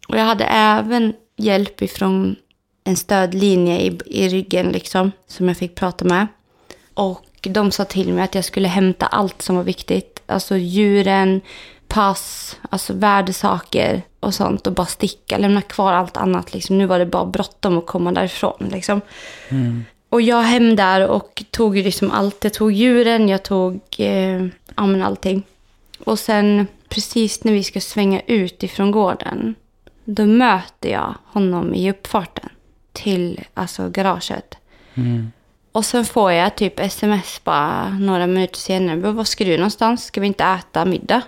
[0.07, 2.35] Och jag hade även hjälp ifrån
[2.83, 5.11] en stödlinje i, i ryggen liksom.
[5.27, 6.27] Som jag fick prata med.
[6.93, 10.21] Och de sa till mig att jag skulle hämta allt som var viktigt.
[10.25, 11.41] Alltså djuren,
[11.87, 14.67] pass, alltså värdesaker och sånt.
[14.67, 16.77] Och bara sticka, lämna kvar allt annat liksom.
[16.77, 19.01] Nu var det bara bråttom att komma därifrån liksom.
[19.49, 19.85] Mm.
[20.13, 22.43] Och jag hem där och tog ju liksom allt.
[22.43, 24.45] Jag tog djuren, jag tog eh,
[24.75, 25.43] ja, men allting.
[25.99, 29.55] Och sen precis när vi ska svänga ut ifrån gården.
[30.05, 32.49] Då möter jag honom i uppfarten
[32.91, 34.55] till alltså garaget.
[34.93, 35.31] Mm.
[35.71, 38.95] Och sen får jag typ sms bara några minuter senare.
[38.95, 40.05] "Men Var ska du någonstans?
[40.05, 41.21] Ska vi inte äta middag?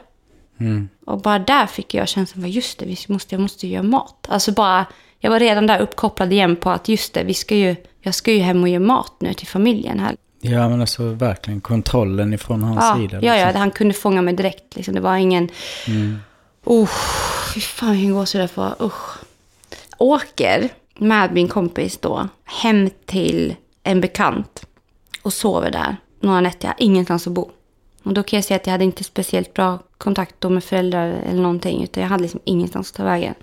[0.60, 0.90] Mm.
[1.06, 4.28] Och bara där fick jag känslan av just det, vi måste, jag måste göra mat.
[4.30, 4.86] Alltså bara,
[5.20, 8.32] jag var redan där uppkopplad igen på att just det, vi ska ju, jag ska
[8.32, 10.16] ju hem och göra mat nu till familjen här.
[10.42, 13.20] Ja, men alltså verkligen kontrollen ifrån hans Ja, sida.
[13.22, 13.60] ja, ja, liksom.
[13.60, 14.76] han kunde fånga mig direkt.
[14.76, 14.96] Liksom.
[14.96, 15.50] Det var ingen...
[15.88, 16.18] Mm.
[16.64, 16.90] Oh,
[17.54, 18.76] fy fan vilken gåshud jag får.
[18.82, 19.18] Usch.
[19.98, 24.66] Åker med min kompis då hem till en bekant
[25.22, 26.68] och sover där några nätter.
[26.68, 27.50] Jag har ingenstans att bo.
[28.04, 31.08] Och då kan jag säga att jag hade inte speciellt bra kontakt då med föräldrar
[31.30, 31.84] eller någonting.
[31.84, 33.34] Utan jag hade liksom ingenstans att ta vägen.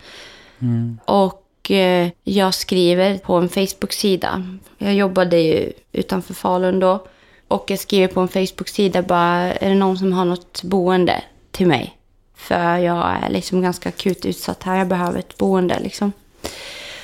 [0.58, 0.98] Mm.
[1.04, 4.58] Och eh, jag skriver på en Facebook-sida.
[4.78, 7.06] Jag jobbade ju utanför Falun då.
[7.48, 11.66] Och jag skriver på en Facebook-sida bara, är det någon som har något boende till
[11.66, 11.96] mig?
[12.36, 16.12] För jag är liksom ganska akut utsatt här, jag behöver ett boende liksom.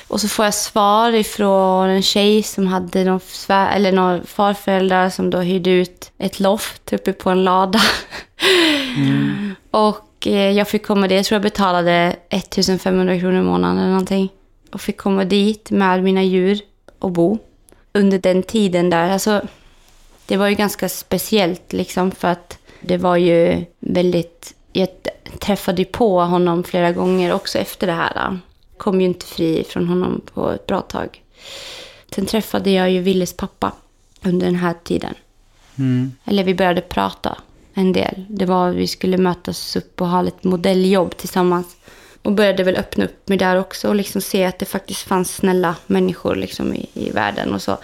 [0.07, 5.09] Och så får jag svar ifrån en tjej som hade någon, svär, eller några farföräldrar
[5.09, 7.81] som då hyrde ut ett loft uppe på en lada.
[9.71, 13.89] Och eh, jag fick komma dit, jag tror jag betalade 1500 kronor i månaden eller
[13.89, 14.29] någonting.
[14.71, 16.59] Och fick komma dit med mina djur
[16.99, 17.37] och bo.
[17.93, 19.41] Under den tiden där, alltså
[20.25, 24.87] det var ju ganska speciellt liksom för att det var ju väldigt, jag
[25.39, 28.39] träffade ju på honom flera gånger också efter det här.
[28.77, 31.23] Kom ju inte fri från honom på ett bra tag.
[32.15, 33.71] Sen träffade jag ju Willes pappa
[34.23, 35.13] under den här tiden.
[35.75, 36.11] Mm.
[36.25, 37.37] Eller vi började prata
[37.73, 38.25] en del.
[38.29, 41.75] Det var vi skulle mötas upp och ha ett modelljobb tillsammans.
[42.21, 45.35] Och började väl öppna upp mig där också och liksom se att det faktiskt fanns
[45.35, 47.77] snälla människor liksom i, i världen och så.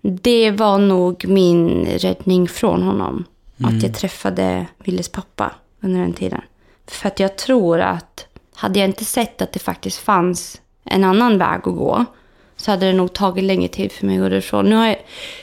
[0.00, 3.24] Det var nog min räddning från honom.
[3.64, 6.40] Att jag träffade Willes pappa under den tiden.
[6.86, 11.38] För att jag tror att hade jag inte sett att det faktiskt fanns en annan
[11.38, 12.04] väg att gå
[12.56, 14.64] så hade det nog tagit längre tid för mig att gå därifrån.
[14.64, 14.98] Nu har jag,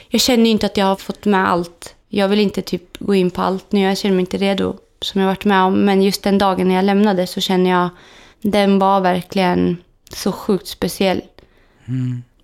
[0.08, 1.94] jag känner inte att jag har fått med allt.
[2.08, 3.80] Jag vill inte typ gå in på allt nu.
[3.80, 5.84] Jag känner mig inte redo som jag varit med om.
[5.84, 7.88] Men just den dagen när jag lämnade så känner jag
[8.42, 9.76] den var verkligen
[10.10, 11.22] så sjukt speciell.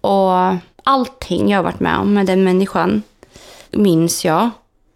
[0.01, 3.03] Och allting jag har varit med om med den människan
[3.71, 4.51] minns jag.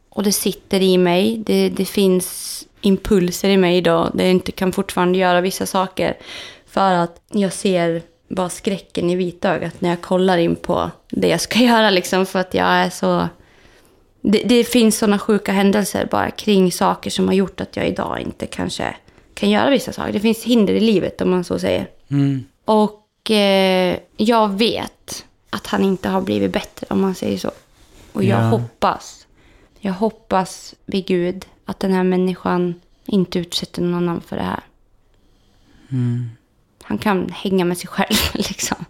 [0.08, 1.36] Och det sitter i mig.
[1.46, 6.16] Det, det finns impulser i mig idag där jag inte kan fortfarande göra vissa saker.
[6.66, 11.40] För att jag ser bara skräcken i vitögat när jag kollar in på det jag
[11.40, 11.90] ska göra.
[11.90, 13.28] Liksom, för att jag är så...
[14.20, 18.20] Det, det finns sådana sjuka händelser bara kring saker som har gjort att jag idag
[18.20, 18.96] inte kanske
[19.36, 20.12] kan göra vissa saker.
[20.12, 21.88] Det finns hinder i livet om man så säger.
[22.08, 22.44] Mm.
[22.64, 27.50] Och eh, jag vet att han inte har blivit bättre om man säger så.
[28.12, 28.48] Och jag Ja.
[28.48, 29.26] hoppas,
[29.80, 32.74] jag hoppas vid Gud att den här människan
[33.06, 34.60] inte utsätter någon annan för det här.
[35.90, 36.30] Mm.
[36.82, 38.84] Han kan hänga med sig själv liksom.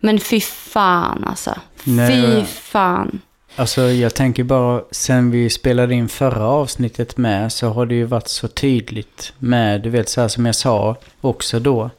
[0.00, 1.54] Men fy fan alltså.
[1.84, 3.20] Nej, fy fan.
[3.56, 8.04] Alltså jag tänker bara, sen vi spelade in förra avsnittet med så har det ju
[8.04, 11.90] varit så tydligt med, du vet så här som jag sa också då.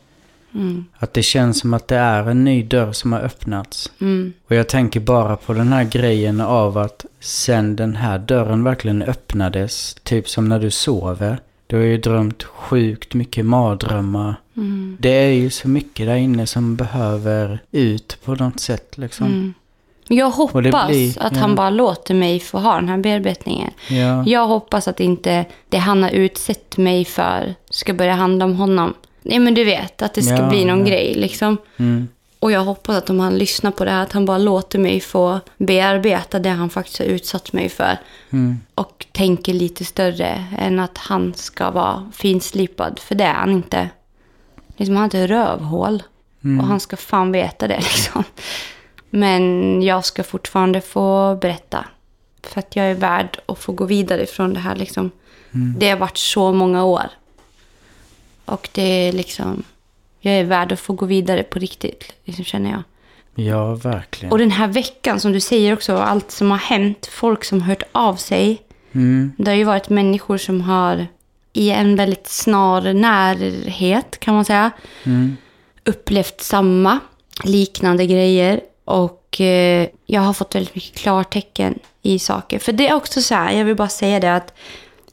[0.54, 0.86] Mm.
[0.98, 3.92] Att det känns som att det är en ny dörr som har öppnats.
[4.02, 4.34] Mm.
[4.48, 9.02] Och jag tänker bara på den här grejen av att sen den här dörren verkligen
[9.02, 11.38] öppnades, typ som när du sover.
[11.68, 14.36] Du har ju drömt sjukt mycket mardrömmar.
[14.58, 14.98] Mm.
[15.00, 19.54] Det är ju så mycket där inne som behöver ut på något sätt liksom.
[20.10, 20.20] Mm.
[20.20, 21.40] Jag hoppas blir- att ja.
[21.40, 23.72] han bara låter mig få ha den här bearbetningen.
[23.90, 24.24] Ja.
[24.26, 28.94] Jag hoppas att inte det han har utsett mig för ska börja handla om honom.
[29.22, 31.58] Nej men du vet, att det ska Ja, bli någon grej liksom.
[31.78, 32.08] Mm.
[32.40, 35.00] Och jag hoppas att om han lyssnar på det här, att han bara låter mig
[35.00, 37.98] få bearbeta det han faktiskt har utsatt mig för.
[38.30, 38.60] Mm.
[38.76, 43.00] Och tänker lite större än att han ska vara finslipad.
[43.00, 43.90] För det är han inte.
[44.78, 46.04] Liksom, han har inte rövhål.
[46.44, 46.60] Mm.
[46.60, 48.24] Och han ska fan veta det liksom.
[49.16, 51.86] Men jag ska fortfarande få berätta.
[52.44, 55.12] För att jag är värd att få gå vidare från det här liksom.
[55.54, 55.76] Mm.
[55.80, 57.06] Det har varit så många år.
[58.46, 59.64] Och det är liksom...
[60.20, 62.84] Jag är värd att få gå vidare på riktigt, liksom, känner jag.
[63.46, 64.32] Ja, verkligen.
[64.32, 67.68] Och den här veckan, som du säger också, allt som har hänt, folk som har
[67.68, 68.62] hört av sig.
[68.92, 69.32] Mm.
[69.38, 71.08] Det har ju varit människor som har
[71.54, 74.72] i en väldigt snar närhet, kan man säga,
[75.04, 75.38] Mm.
[75.84, 77.00] upplevt samma
[77.44, 78.62] liknande grejer.
[78.86, 82.60] Och eh, jag har fått väldigt mycket klartecken i saker.
[82.60, 84.54] För det är också så här, jag vill bara säga det att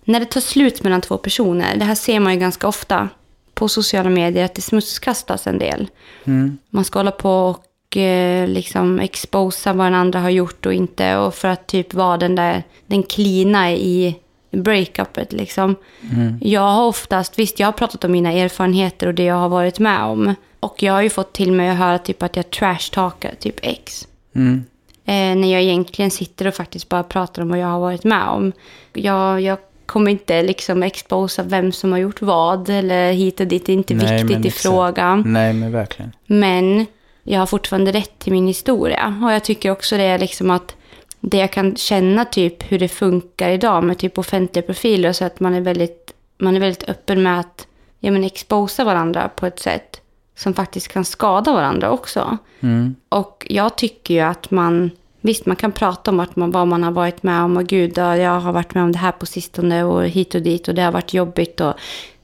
[0.04, 3.08] när det tar slut mellan två personer, det här ser man ju ganska ofta
[3.54, 5.88] på sociala medier, att det smutskastas en del.
[6.24, 6.58] Mm.
[6.70, 11.16] Man ska hålla på och eh, liksom exposa vad den andra har gjort och inte.
[11.16, 14.16] Och för att typ vara den där, den klina i
[14.52, 15.76] breakupet liksom.
[16.40, 19.78] Jag har oftast, visst jag har pratat om mina erfarenheter och det jag har varit
[19.78, 20.34] med om.
[20.60, 24.08] Och jag har ju fått till mig att höra typ att jag trash-talkar typ ex.
[24.34, 24.64] Mm.
[25.04, 28.28] Eh, när jag egentligen sitter och faktiskt bara pratar om vad jag har varit med
[28.28, 28.52] om.
[28.92, 33.66] Jag, jag kommer inte liksom exposa vem som har gjort vad eller hit och dit.
[33.66, 35.22] Det är inte Nej, viktigt i frågan.
[35.26, 36.12] Nej, men verkligen.
[36.26, 36.86] Men
[37.22, 39.20] jag har fortfarande rätt till min historia.
[39.24, 40.76] Och jag tycker också det är liksom att
[41.24, 45.12] det jag kan känna typ hur det funkar idag med typ offentliga profiler.
[45.12, 47.66] Så att man är väldigt, man är väldigt öppen med att
[48.00, 50.00] ja, men exposa varandra på ett sätt
[50.36, 52.38] som faktiskt kan skada varandra också.
[52.60, 52.94] Mm.
[53.08, 56.82] Och jag tycker ju att man, visst man kan prata om att man, vad man
[56.82, 59.26] har varit med om och gud, ja, jag har varit med om det här på
[59.26, 61.74] sistone och hit och dit och det har varit jobbigt och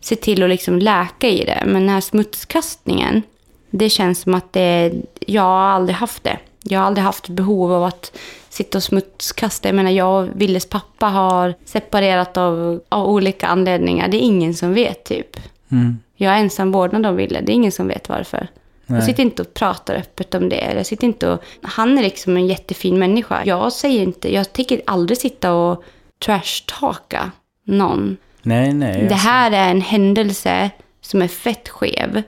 [0.01, 1.63] se till att liksom läka i det.
[1.67, 3.23] Men den här smutskastningen,
[3.71, 6.39] det känns som att det, jag har aldrig haft det.
[6.63, 8.13] Jag har aldrig haft behov av att
[8.59, 9.69] sitta och smutskasta.
[9.69, 14.09] Jag menar, jag och Willes pappa har separerat av, av olika anledningar.
[14.09, 15.37] Det är ingen som vet typ.
[15.71, 15.99] Mm.
[16.17, 17.41] Jag är ensam vårdnad om Wille.
[17.41, 18.49] Det är ingen som vet varför.
[18.87, 18.99] Nej.
[18.99, 20.73] Jag sitter inte och pratar öppet om det.
[20.77, 21.43] Jag sitter inte och...
[21.63, 23.43] Han är liksom en jättefin människa.
[23.45, 24.35] Jag säger inte...
[24.35, 25.85] Jag tänker aldrig sitta och
[26.25, 27.31] trash-talka
[27.65, 28.17] någon.
[28.43, 29.07] Nej, nej.
[29.09, 32.23] Det här är en händelse som är fett skev.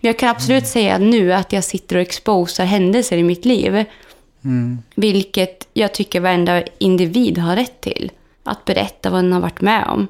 [0.00, 3.84] Jag kan absolut säga nu att jag sitter och exposar händelser i mitt liv.
[4.44, 4.82] Mm.
[4.94, 8.10] Vilket jag tycker varenda individ har rätt till.
[8.44, 10.08] Att berätta vad den har varit med om.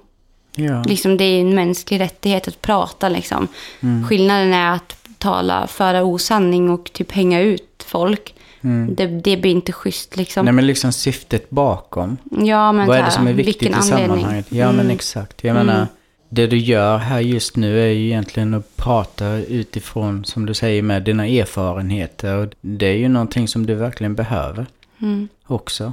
[0.57, 0.83] Ja.
[0.87, 3.09] Liksom, det är en mänsklig rättighet att prata.
[3.09, 3.49] Liksom.
[3.81, 4.09] Mm.
[4.09, 8.35] Skillnaden är att tala, föra osanning och typ hänga ut folk.
[8.61, 8.95] Mm.
[8.95, 10.17] Det, det blir inte schysst.
[10.17, 10.45] Liksom.
[10.45, 12.17] Nej, men liksom syftet bakom.
[12.31, 14.47] ja, men Vad är det som är viktigt i sammanhanget?
[14.49, 14.91] Ja, men Mm.
[14.91, 15.45] exakt.
[15.45, 15.87] Jag menar,
[16.35, 20.83] det du gör här just nu är ju egentligen att prata utifrån, som du säger,
[20.83, 22.37] med dina erfarenheter.
[22.37, 24.67] Och det är ju någonting som du verkligen behöver
[24.99, 25.29] Mm.
[25.47, 25.93] också.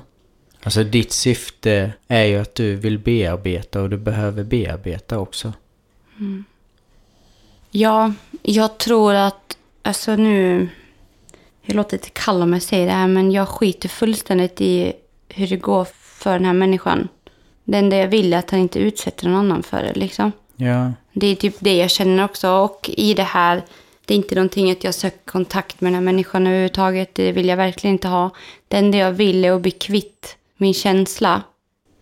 [0.63, 5.53] Alltså ditt syfte är ju att du vill bearbeta och du behöver bearbeta också.
[7.71, 10.67] Ja, jag tror att, alltså nu,
[11.61, 14.93] jag låter lite kall om jag säger det här, men jag skiter fullständigt i
[15.29, 17.07] hur det går för den här människan.
[17.69, 20.31] Det enda jag vill är att han inte utsätter någon annan för det, liksom.
[20.55, 22.49] Ja, Det är typ det jag känner också.
[22.49, 23.61] Och i det här,
[24.05, 27.15] det är inte någonting att jag söker kontakt med den här människan överhuvudtaget.
[27.15, 28.29] Det vill jag verkligen inte ha.
[28.67, 31.41] Det enda jag vill är att bli kvitt min känsla.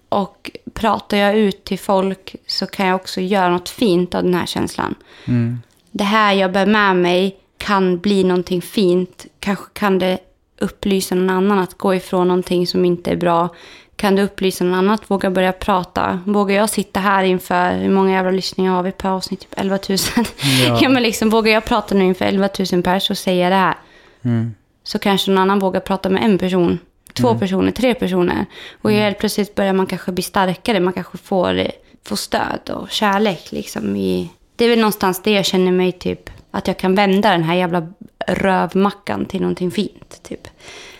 [0.09, 4.33] Och pratar jag ut till folk så kan jag också göra något fint av den
[4.33, 4.95] här känslan.
[5.25, 5.61] mm.
[5.91, 9.25] Det här jag bär med mig kan bli någonting fint.
[9.39, 10.19] Kanske kan det
[10.59, 13.49] upplysa någon annan att gå ifrån någonting som inte är bra.
[13.95, 16.19] Kan det upplysa någon annan att våga börja prata?
[16.25, 19.39] Vågar jag sitta här inför, hur många jävla lyssningar har vi per avsnitt?
[19.39, 19.97] Typ 11 000.
[20.17, 20.79] Ja.
[20.81, 20.89] Ja.
[20.89, 23.75] men liksom, vågar jag prata nu inför 11 000 pers och säga det här?
[24.23, 24.53] Mm.
[24.83, 26.79] Så kanske någon annan vågar prata med en person,
[27.13, 28.45] två personer, tre personer.
[28.81, 30.79] Och helt plötsligt börjar man kanske bli starkare.
[30.79, 31.67] Man kanske får,
[32.03, 33.51] får stöd och kärlek.
[33.51, 34.29] Liksom i...
[34.55, 36.29] Det är väl någonstans det jag känner mig typ.
[36.51, 37.87] Att jag kan vända den här jävla
[38.27, 40.23] rövmackan till någonting fint.
[40.23, 40.47] Typ.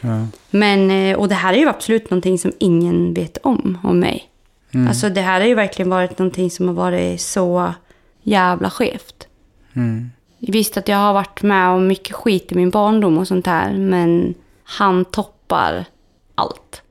[0.01, 0.27] Ja.
[0.49, 4.29] Men, eh, och det här är ju absolut någonting som ingen vet om, om mig.
[4.87, 7.73] Alltså det här har ju verkligen varit någonting som har varit så
[8.23, 9.27] jävla skevt.
[9.73, 10.11] Mm.
[10.39, 13.73] Visst att jag har varit med om mycket skit i min barndom och sånt här,
[13.73, 14.33] men
[14.63, 15.85] han toppar
[16.35, 16.81] allt.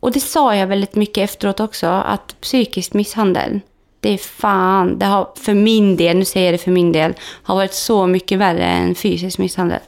[0.00, 3.60] Och det sa jag väldigt mycket efteråt också, att psykisk misshandel,
[4.06, 7.14] det är fan, det har för min del, nu säger jag det för min del,
[7.20, 9.80] har varit så mycket värre än fysisk misshandel.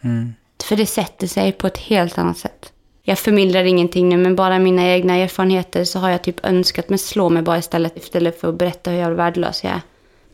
[0.00, 0.34] Mm.
[0.64, 2.72] För det sätter sig på ett helt annat sätt.
[3.02, 6.98] Jag förmildrar ingenting nu, men bara mina egna erfarenheter så har jag typ önskat, men
[6.98, 9.80] slå mig bara istället, istället för att berätta hur jävla värdelös jag är.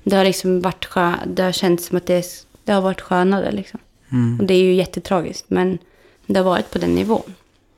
[0.03, 2.27] Det har liksom varit skö- det har känts som att det,
[2.65, 3.81] det har varit skönare liksom.
[4.13, 4.41] Mm.
[4.41, 5.79] Och det är ju jättetragiskt, men
[6.27, 7.35] det har varit på den nivån.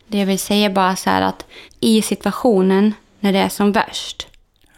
[0.07, 1.47] Det jag vill säga bara så här att
[1.81, 4.29] i situationen när det är som värst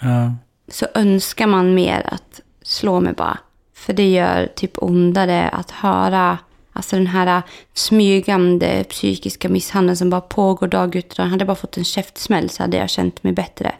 [0.05, 0.33] Ja.
[0.69, 3.39] så önskar man mer att slå mig bara.
[3.75, 6.39] För det gör typ ondare att höra
[6.73, 7.43] alltså den här
[7.75, 11.25] smygande psykiska misshandeln som bara pågår dag ut och dag.
[11.25, 13.73] Hade jag bara fått en käftsmäll så hade jag känt mig bättre.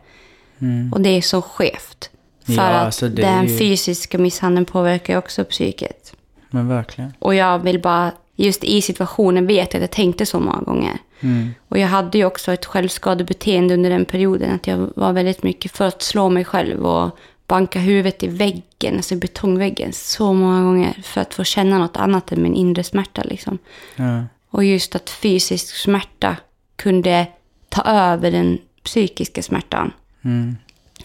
[0.93, 2.11] Och det är så skevt.
[2.47, 6.15] För Ja, att alltså den ju- fysiska misshandeln påverkar ju också psyket.
[6.51, 7.13] Men verkligen.
[7.19, 10.99] Och jag vill bara, just i situationen vet jag att jag tänkte så många gånger.
[11.25, 11.55] Mm.
[11.69, 14.55] Och jag hade ju också ett självskadebeteende under den perioden.
[14.55, 18.97] Att jag var väldigt mycket för att slå mig själv och banka huvudet i väggen,
[18.97, 21.03] alltså i betongväggen, så många gånger.
[21.03, 23.59] För att få känna något annat än min inre smärta liksom.
[23.97, 24.25] Ja.
[24.51, 26.37] Och just att fysisk smärta
[26.77, 27.27] kunde
[27.69, 29.93] ta över den psykiska smärtan.
[30.25, 30.57] Mm.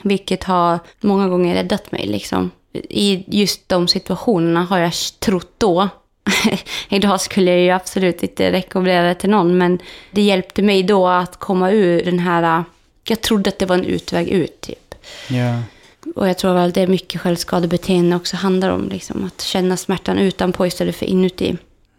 [0.02, 2.08] Vilket har många gånger räddat mig.
[2.08, 2.52] Liksom.
[2.74, 5.90] I just de situationerna har jag trott då
[6.90, 9.80] Idag skulle jag ju absolut inte rekommendera det till någon, men
[10.12, 12.64] det hjälpte mig då att komma ur den här...
[13.04, 14.96] Jag trodde att det var en utväg ut, typ.
[15.30, 15.62] Ja.
[16.16, 18.90] Och jag tror väl det är mycket självskadebeteende också handlar om.
[18.90, 21.58] Liksom, att känna smärtan utanpå istället för inuti.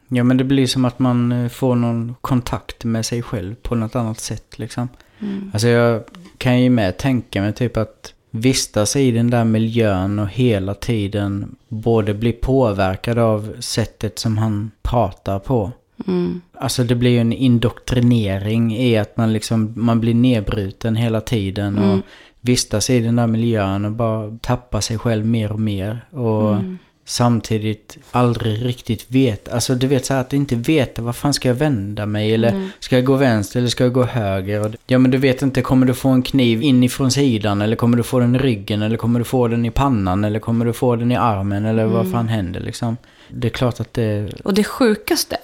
[0.09, 3.75] Ja, men det blir som att man eh, får någon kontakt med sig själv på
[3.75, 4.89] något annat sätt liksom.
[5.19, 5.51] Mm.
[5.53, 6.05] Alltså jag
[6.39, 11.57] kan ju med tänka mig typ att vistas i den där miljön och hela tiden
[11.69, 15.73] både bli påverkad av sättet som han pratar på.
[16.07, 16.41] Mm.
[16.55, 21.79] Alltså det blir ju en indoktrinering i att man liksom, man blir nedbruten hela tiden
[21.79, 22.03] och Mm.
[22.41, 26.05] vistas i den där miljön och bara tappar sig själv mer och mer.
[26.11, 26.79] Och Mm.
[27.11, 31.49] Samtidigt aldrig riktigt vet, alltså du vet så här att inte veta vad fan ska
[31.49, 32.71] jag vända mig eller Mm.
[32.81, 34.61] ska jag gå vänster eller ska jag gå höger?
[34.67, 37.97] Och, ja men du vet inte, kommer du få en kniv inifrån sidan eller kommer
[37.97, 40.73] du få den i ryggen eller kommer du få den i pannan eller kommer du
[40.73, 42.13] få den i armen eller vad Mm.
[42.13, 42.97] fan händer liksom?
[43.29, 45.37] Det är klart att det, Och det sjukaste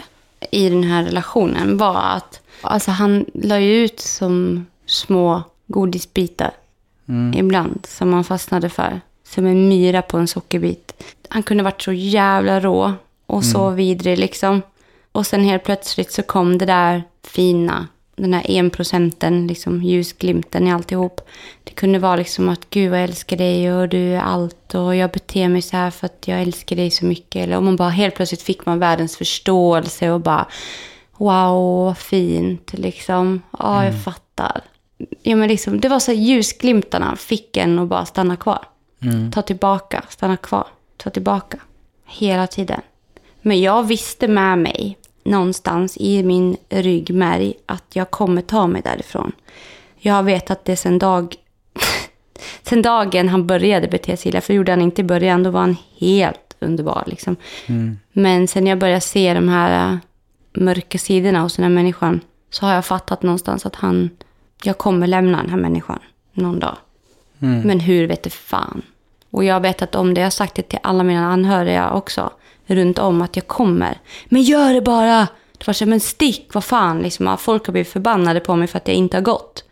[0.50, 6.50] i den här relationen var att alltså, han la ju ut som små godisbitar
[7.08, 9.00] mm, ibland som man fastnade för.
[9.28, 10.92] Som en myra på en sockerbit.
[11.28, 12.92] Han kunde varit så jävla rå
[13.26, 14.62] och så vidrig liksom.
[15.12, 20.68] Och sen helt plötsligt så kom det där fina, den här en procenten, liksom ljusglimten
[20.68, 21.20] i alltihop.
[21.64, 24.96] Det kunde vara liksom att gud vad jag älskar dig och du är allt och
[24.96, 27.36] jag beter mig så här för att jag älskar dig så mycket.
[27.36, 30.46] Eller om man bara helt plötsligt fick man världens förståelse och bara
[31.16, 33.42] wow vad fint liksom.
[33.58, 34.60] Ja, jag fattar.
[35.22, 38.64] Ja, men liksom, det var så här ljusglimtarna fick en att bara stanna kvar.
[39.02, 41.58] Mm, Ta tillbaka, stanna kvar, ta tillbaka.
[42.06, 42.80] Hela tiden.
[43.42, 49.32] Men jag visste med mig, någonstans i min ryggmärg, att jag kommer ta mig därifrån.
[49.98, 51.34] Jag har vetat det sen dag...
[52.62, 55.60] sen dagen han började bete sig illa, för gjorde han inte i början, då var
[55.60, 57.04] han helt underbar.
[57.06, 57.36] Liksom.
[57.66, 59.98] mm, Men sen jag började se de här äh,
[60.52, 64.10] mörka sidorna hos den här människan så har jag fattat någonstans att han,
[64.62, 65.98] jag kommer lämna den här människan
[66.32, 66.76] någon dag.
[67.40, 67.60] Mm.
[67.60, 68.82] Men hur vet det fan?
[69.30, 72.30] Och jag vet att om det, jag har sagt det till alla mina anhöriga också,
[72.66, 73.98] runt om att jag kommer.
[74.28, 75.28] Men gör det bara!
[75.58, 78.76] Det var så, men stick, vad fan, liksom, folk har blivit förbannade på mig för
[78.78, 79.62] att jag inte har gått.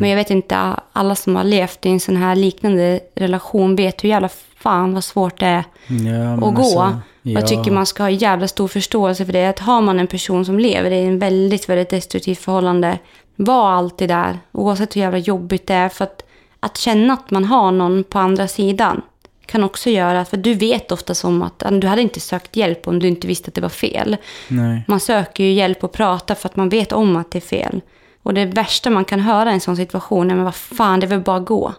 [0.00, 4.04] Men jag vet inte, alla som har levt i en sån här liknande relation vet
[4.04, 6.48] hur jävla fan vad svårt det är Ja, att gå.
[6.62, 7.46] alltså, Och Jag ja.
[7.46, 9.46] tycker man ska ha jävla stor förståelse för det.
[9.46, 12.98] Att har man en person som lever i en väldigt, väldigt destruktivt förhållande,
[13.36, 14.38] var alltid där.
[14.52, 15.88] Oavsett hur jävla jobbigt det är.
[15.88, 16.22] För att,
[16.60, 19.02] att känna att man har någon på andra sidan
[19.46, 22.98] kan också göra, för du vet ofta som att du hade inte sökt hjälp om
[22.98, 24.16] du inte visste att det var fel.
[24.48, 24.82] Nej.
[24.88, 27.80] Man söker ju hjälp och prata för att man vet om att det är fel.
[28.22, 31.06] Och det värsta man kan höra i en sån situation är, men vad fan, det
[31.06, 31.72] är väl bara att gå.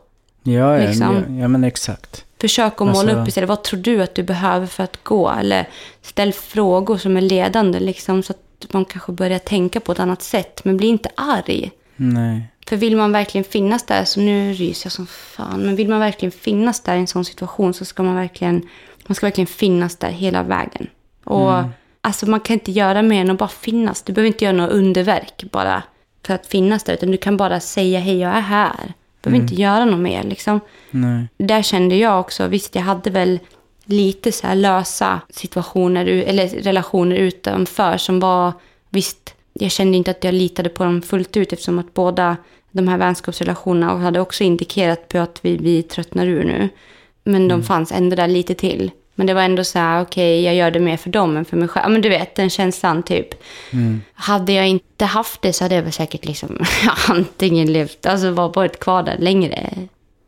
[0.43, 1.15] Ja, ja, Liksom.
[1.15, 2.25] ja, ja, men exakt.
[2.41, 3.49] Försök att måla Alltså- upp istället.
[3.49, 5.29] Vad tror du att du behöver för att gå?
[5.29, 5.67] Eller
[6.01, 10.21] ställ frågor som är ledande liksom, så att man kanske börjar tänka på ett annat
[10.21, 10.61] sätt.
[10.65, 11.71] Men bli inte arg.
[11.95, 12.43] Nej.
[12.69, 15.99] För vill man verkligen finnas där, så nu ryser jag som fan, men vill man
[15.99, 18.67] verkligen finnas där i en sån situation så ska man verkligen,
[19.07, 20.87] man ska verkligen finnas där hela vägen.
[21.23, 21.53] Och
[22.01, 24.01] alltså man kan inte göra mer än att bara finnas.
[24.01, 25.83] Du behöver inte göra något underverk bara
[26.25, 28.93] för att finnas där, utan du kan bara säga hej, jag är här.
[29.21, 30.59] Du behöver inte göra något mer liksom
[30.91, 31.27] Nej.
[31.37, 33.39] där kände jag också, visst jag hade väl
[33.85, 38.53] lite så här lösa situationer, eller relationer utanför som var,
[38.89, 42.37] visst, jag kände inte att jag litade på dem fullt ut eftersom att båda
[42.71, 46.69] de här vänskapsrelationerna hade också indikerat på att vi, vi tröttnar ur nu.
[47.23, 48.91] Men de fanns ändå där lite till.
[49.15, 51.57] Men det var ändå så här, okej, jag gör det mer för dem än för
[51.57, 51.83] mig själv.
[51.85, 53.27] Ja, Men du vet, den känslan typ.
[54.13, 56.59] Hade jag inte haft det så hade jag väl säkert liksom
[57.07, 59.55] antingen levt, alltså var varit kvar där längre.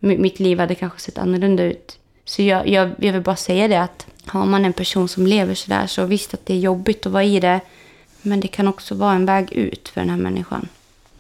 [0.04, 1.98] M- Mitt liv hade kanske sett annorlunda ut.
[2.26, 5.54] Så jag, jag, jag vill bara säga det att har man en person som lever
[5.56, 7.60] så där så visst att det är jobbigt att vara i det.
[8.22, 10.68] Men det kan också vara en väg ut för den här människan.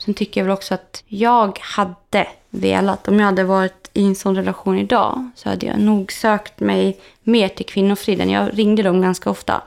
[0.05, 4.15] Sen tycker jag väl också att jag hade velat, om jag hade varit i en
[4.15, 8.29] sån relation idag, så hade jag nog sökt mig mer till kvinnofriden.
[8.29, 9.61] Jag ringde dem ganska ofta.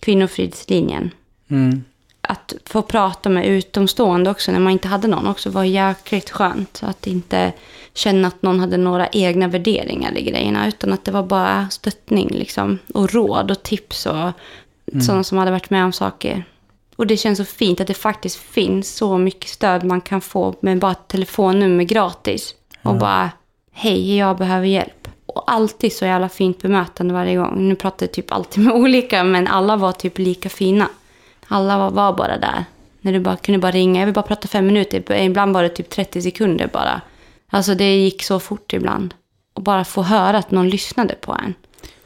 [0.00, 1.10] Kvinnofridslinjen.
[1.48, 1.84] Mm.
[2.20, 6.80] Att få prata med utomstående också när man inte hade någon också var jäkligt skönt.
[6.82, 7.52] Att inte
[7.94, 10.68] känna att någon hade några egna värderingar i grejerna.
[10.68, 12.78] Utan att det var bara stöttning liksom.
[12.94, 14.32] Och råd och tips och
[15.02, 16.44] sådana som hade varit med om saker.
[16.98, 20.54] Och det känns så fint att det faktiskt finns så mycket stöd man kan få
[20.60, 22.54] med bara ett telefonnummer gratis.
[22.82, 23.30] Och bara,
[23.72, 25.08] hej, jag behöver hjälp.
[25.26, 27.68] Och alltid så jävla fint bemötande varje gång.
[27.68, 30.88] Nu pratar jag typ alltid med olika, men alla var typ lika fina.
[31.48, 32.64] Alla var, var bara där.
[33.00, 34.00] När du bara kunde bara ringa.
[34.00, 35.12] Jag vill bara prata fem minuter.
[35.12, 37.00] Ibland var det typ 30 sekunder bara.
[37.50, 39.14] Alltså det gick så fort ibland.
[39.54, 41.54] Och bara få höra att någon lyssnade på en.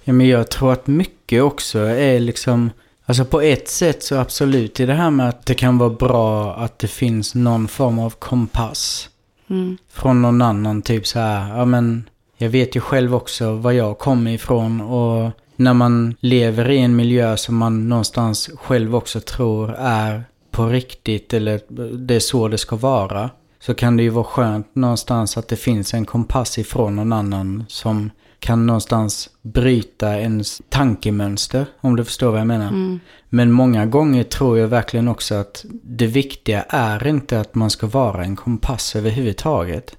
[0.05, 2.71] Ja, men jag tror att mycket också är liksom
[3.07, 6.55] Alltså på ett sätt så absolut i det här med att det kan vara bra
[6.55, 9.09] att det finns någon form av kompass.
[9.51, 9.77] Mm.
[9.89, 13.99] Från någon annan, typ så här, ja men jag vet ju själv också var jag
[13.99, 19.75] kommer ifrån och när man lever i en miljö som man någonstans själv också tror
[19.79, 21.61] är på riktigt eller
[21.97, 23.31] det är så det ska vara.
[23.61, 27.65] Så kan det ju vara skönt någonstans att det finns en kompass ifrån någon annan
[27.69, 28.11] som
[28.43, 32.99] kan någonstans bryta ens tankemönster, om du förstår vad jag menar.
[33.29, 37.87] Men många gånger tror jag verkligen också att det viktiga är inte att man ska
[37.87, 39.97] vara en kompass överhuvudtaget.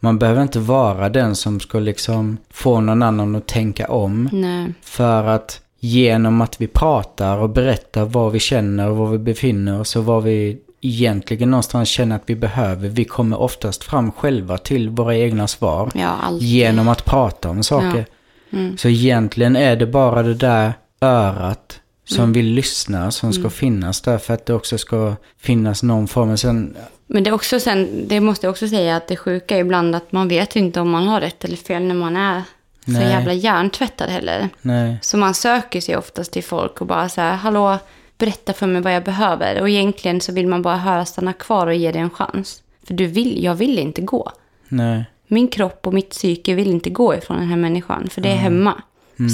[0.00, 4.28] Man behöver inte vara den som ska liksom få någon annan att tänka om.
[4.32, 4.72] Nej.
[4.82, 9.80] För att genom att vi pratar och berättar vad vi känner och var vi befinner
[9.80, 10.58] oss och vad vi
[10.88, 12.88] egentligen någonstans känner att vi behöver.
[12.88, 15.90] Vi kommer oftast fram själva till våra egna svar.
[15.94, 16.14] Ja.
[16.40, 18.06] Genom att prata om saker.
[18.52, 18.76] Mm.
[18.78, 22.32] Så egentligen är det bara det där örat som Mm.
[22.32, 26.28] vill lyssna som ska finnas där för att det också ska finnas någon form.
[26.28, 26.76] Men sen,
[27.06, 29.94] Men det är också sen, det måste jag också säga att det sjuka är ibland
[29.94, 32.42] att man vet inte om man har rätt eller fel när man är
[32.84, 33.08] så Nej.
[33.10, 34.48] jävla hjärntvättad heller.
[34.62, 37.78] nej, Så man söker sig oftast till folk och bara så här, hallå,
[38.18, 39.60] berätta för mig vad jag behöver.
[39.60, 42.62] Och egentligen så vill man bara höra stanna kvar och ge dig en chans.
[42.86, 44.32] För du vill, jag vill inte gå.
[44.68, 48.28] nej, Min kropp och mitt psyke vill inte gå ifrån den här människan, för det
[48.28, 48.82] är hemma.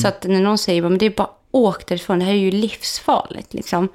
[0.02, 2.50] Så att när någon säger att det är bara åk därifrån, det här är ju
[2.50, 3.54] livsfarligt.
[3.54, 3.88] Liksom.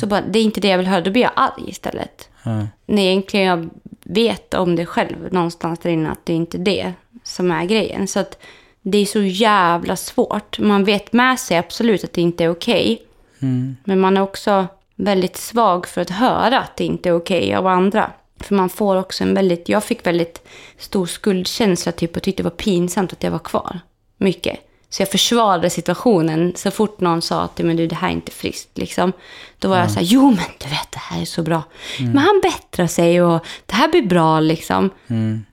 [0.00, 2.28] Så bara, det är inte det jag vill höra, då blir jag arg istället.
[2.42, 3.68] ja, När egentligen jag
[4.02, 6.92] vet om det själv någonstans där inne att det är inte det
[7.24, 8.08] som är grejen.
[8.08, 8.38] Så att
[8.82, 10.58] det är så jävla svårt.
[10.58, 13.02] Man vet med sig absolut att det inte är okej.
[13.40, 14.66] Mm, Men man är också
[14.96, 18.10] väldigt svag för att höra att det inte är okej av andra.
[18.40, 20.42] För man får också en väldigt, jag fick väldigt
[20.78, 23.80] stor skuldkänsla typ och tyckte det var pinsamt att jag var kvar.
[24.18, 24.58] Mycket.
[24.90, 28.32] Så jag försvarade situationen så fort någon sa att men du, det här är inte
[28.32, 28.78] friskt.
[28.78, 29.12] Liksom.
[29.58, 31.62] Då var jag så här, jo men du vet det här är så bra.
[31.98, 34.90] Men han bättrar sig och det här blir bra liksom.
[35.08, 35.44] mm,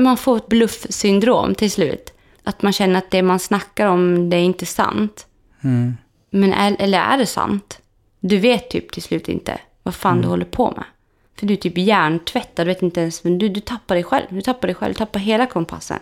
[0.00, 2.12] Man får ett bluffsyndrom till slut.
[2.44, 5.26] Att man känner att det man snackar om det är inte sant.
[5.64, 5.96] mm,
[6.34, 7.78] Men är, eller är det sant?
[8.20, 10.84] Du vet typ till slut inte vad fan du håller på med.
[11.38, 14.26] För du är typ hjärntvättad, du vet inte ens, men du, du tappar dig själv.
[14.30, 15.98] Du tappar dig själv, du tappar hela kompassen.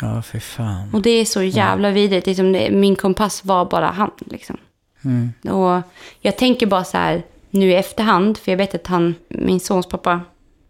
[0.00, 0.94] ja för fan.
[0.94, 2.26] Och det är så jävla vidrigt.
[2.26, 4.56] Liksom min kompass var bara han liksom.
[5.04, 5.82] Mm, Och
[6.20, 9.86] jag tänker bara så här nu i efterhand, för jag vet att han, min sons
[9.88, 10.20] pappa,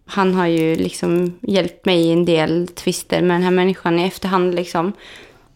[0.07, 4.05] han har ju liksom hjälpt mig i en del tvister med den här människan i
[4.07, 4.93] efterhand liksom.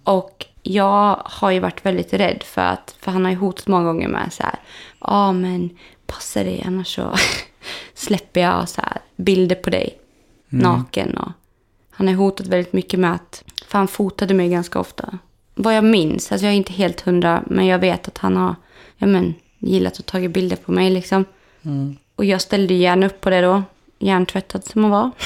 [0.05, 3.85] Och jag har ju varit väldigt rädd för att, för han har ju hotat många
[3.85, 4.55] gånger med så här,
[5.01, 5.71] ja men
[6.07, 7.15] passa dig annars så
[7.95, 9.99] släpper jag så här bilder på dig
[10.49, 11.33] naken och
[11.91, 15.19] han har hotat väldigt mycket med att, för han fotade mig ganska ofta.
[15.55, 18.55] Vad jag minns, alltså jag är inte helt hundra, men jag vet att han har
[18.97, 21.25] ja, men, gillat att ta bilder på mig liksom.
[22.17, 23.63] Och jag ställde gärna upp på det då,
[23.99, 25.11] hjärntvättad som man var.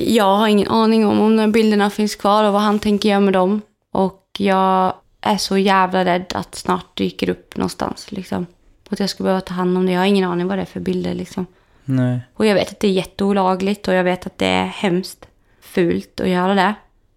[0.00, 3.08] jag har ingen aning om om de här bilderna finns kvar och vad han tänker
[3.08, 3.62] göra med dem.
[3.92, 8.46] Och jag är så jävla rädd att snart dyker upp någonstans liksom.
[8.86, 9.92] Och att jag ska behöva ta hand om det.
[9.92, 11.46] Jag har ingen aning vad det är för bilder liksom.
[11.84, 15.26] nej, Och jag vet att det är jätteolagligt och jag vet att det är hemskt
[15.60, 16.74] fult att göra det.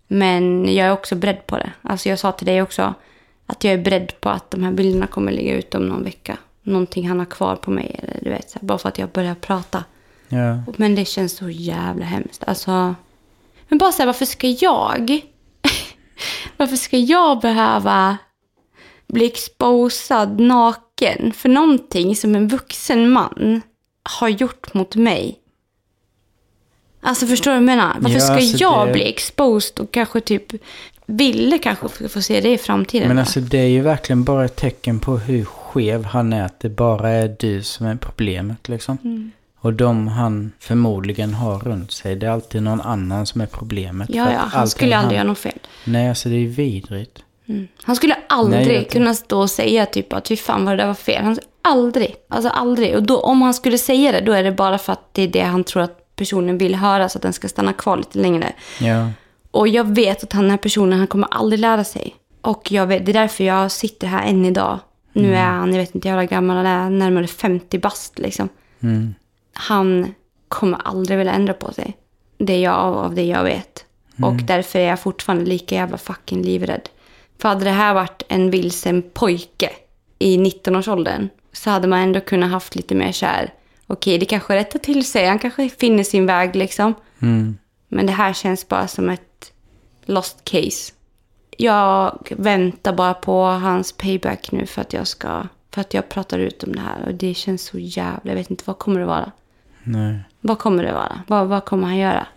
[0.08, 1.72] Men jag är också beredd på det.
[1.82, 2.94] Alltså jag sa till dig också
[3.46, 6.38] att jag är beredd på att de här bilderna kommer ligga ute om någon vecka.
[6.64, 9.10] Någonting han har kvar på mig, eller du vet, så här, bara för att jag
[9.10, 9.84] börjar prata.
[10.32, 12.44] Ja, Men det känns så jävla hemskt.
[12.48, 12.96] Alltså,
[13.68, 15.22] men bara säga varför ska jag?
[16.58, 18.18] varför ska jag behöva
[19.08, 23.62] bli exposad naken för någonting som en vuxen man
[24.20, 25.38] har gjort mot mig?
[27.02, 27.96] Alltså förstår du vad jag menar?
[28.00, 30.54] Varför Ja, ska alltså jag det- bli exposed och kanske typ
[31.06, 33.08] ville kanske få- få se det i framtiden?
[33.08, 33.22] Men då?
[33.22, 36.46] alltså det är ju verkligen bara ett tecken på hur skev han är.
[36.46, 38.98] Att det bara är du som är problemet liksom.
[39.04, 39.32] Mm.
[39.64, 42.16] Och de han förmodligen har runt sig.
[42.16, 44.09] Det är alltid någon annan som är problemet.
[44.09, 45.59] Ja, ja, han skulle aldrig göra något fel.
[45.86, 47.24] Nej, alltså det är vidrigt.
[47.84, 50.88] Han skulle aldrig Nej, kunna stå och säga typ att fy fan vad det där
[50.88, 51.24] var fel.
[51.24, 52.16] Han, aldrig.
[52.28, 52.95] Alltså aldrig.
[52.95, 55.28] Och då, om han skulle säga det, då är det bara för att det är
[55.28, 58.53] det han tror att personen vill höra så att den ska stanna kvar lite längre.
[58.80, 59.09] Ja,
[59.51, 62.16] Och jag vet att han, den här personen, han kommer aldrig lära sig.
[62.41, 64.80] Och jag vet, det är därför jag sitter här än idag.
[65.14, 68.49] Nu är han, jag vet inte hur gammal han är, närmare 50 bast liksom.
[68.80, 69.16] mm,
[69.54, 70.14] Han
[70.47, 71.97] kommer aldrig vilja ändra på sig.
[72.38, 73.86] Det är jag av, av det jag vet.
[74.24, 76.89] Och därför är jag fortfarande lika jävla fucking livrädd.
[77.39, 79.70] För hade det här varit en vilsen pojke
[80.20, 83.54] i 19-årsåldern så hade man ändå kunnat haft lite mer kär.
[83.88, 85.26] Okej, det kanske rättar till sig.
[85.26, 86.93] Han kanske finner sin väg liksom.
[87.20, 89.52] mm, Men det här känns bara som ett
[90.06, 90.93] lost case
[91.62, 95.43] jag väntar bara på hans payback nu för att jag ska...
[95.72, 97.06] För att jag pratar ut om det här.
[97.08, 98.32] Och det känns så jävla...
[98.32, 99.32] Jag vet inte, vad kommer det vara?
[99.84, 100.20] Nej.
[100.42, 101.22] Vad kommer det vara?
[101.28, 102.28] Vad, vad kommer han göra?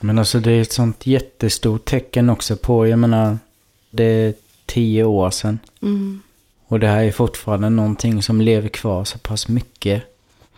[0.00, 3.38] Men alltså det är ett sånt jättestort tecken också på, jag menar,
[3.90, 4.34] det är
[4.66, 5.58] tio år sedan.
[5.82, 6.22] Mm.
[6.66, 10.02] Och det här är fortfarande någonting som lever kvar så pass mycket.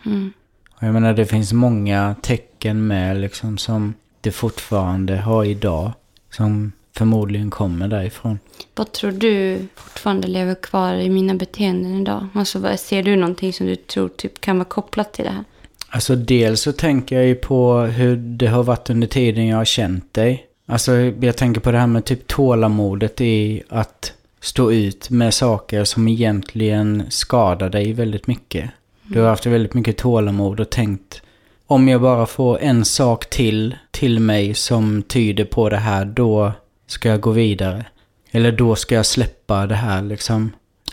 [0.05, 0.33] Mm.
[0.75, 5.91] Och jag menar det finns många tecken med liksom som det fortfarande har idag.
[6.31, 8.39] Som förmodligen kommer därifrån.
[8.75, 12.27] Vad tror du fortfarande lever kvar i mina beteenden idag?
[12.33, 15.43] Alltså, ser du någonting som du tror typ kan vara kopplat till det här?
[15.89, 19.65] Alltså dels så tänker jag ju på hur det har varit under tiden jag har
[19.65, 20.45] känt dig.
[20.65, 25.83] Alltså jag tänker på det här med typ tålamodet i att stå ut med saker
[25.83, 28.69] som egentligen skadar dig väldigt mycket.
[29.03, 31.21] Du har haft väldigt mycket tålamod och tänkt
[31.67, 36.51] om jag bara får en sak till till mig som tyder på det här, då
[36.87, 37.85] ska jag gå vidare.
[38.31, 40.51] Eller då ska jag släppa det här liksom.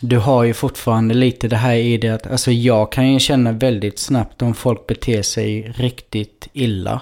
[0.09, 3.53] Du har ju fortfarande lite det här i det att, alltså jag kan ju känna
[3.53, 7.01] väldigt snabbt om folk beter sig riktigt illa.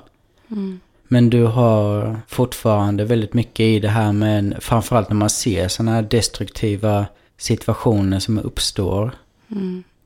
[1.08, 5.92] Men du har fortfarande väldigt mycket i det här med, framförallt när man ser sådana
[5.92, 9.10] här destruktiva situationer som uppstår.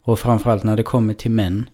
[0.03, 1.68] Och framförallt när det kommer till män.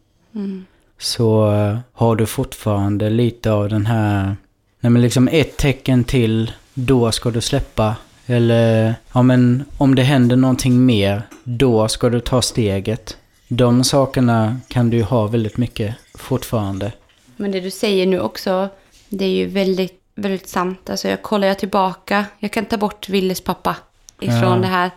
[0.99, 4.37] Så eh, har du fortfarande lite av den här,
[4.81, 7.97] nej men liksom ett tecken till, då ska du släppa.
[8.33, 13.17] Eller, ja men om det händer någonting mer, då ska du ta steget.
[13.49, 16.93] De sakerna kan du ju ha väldigt mycket fortfarande.
[17.37, 18.69] Men det du säger nu också,
[19.09, 20.91] det är ju väldigt, väldigt sant.
[20.91, 23.77] Alltså jag kollar jag tillbaka, jag kan ta bort Willes pappa
[24.21, 24.57] ifrån Ja.
[24.57, 24.91] det här.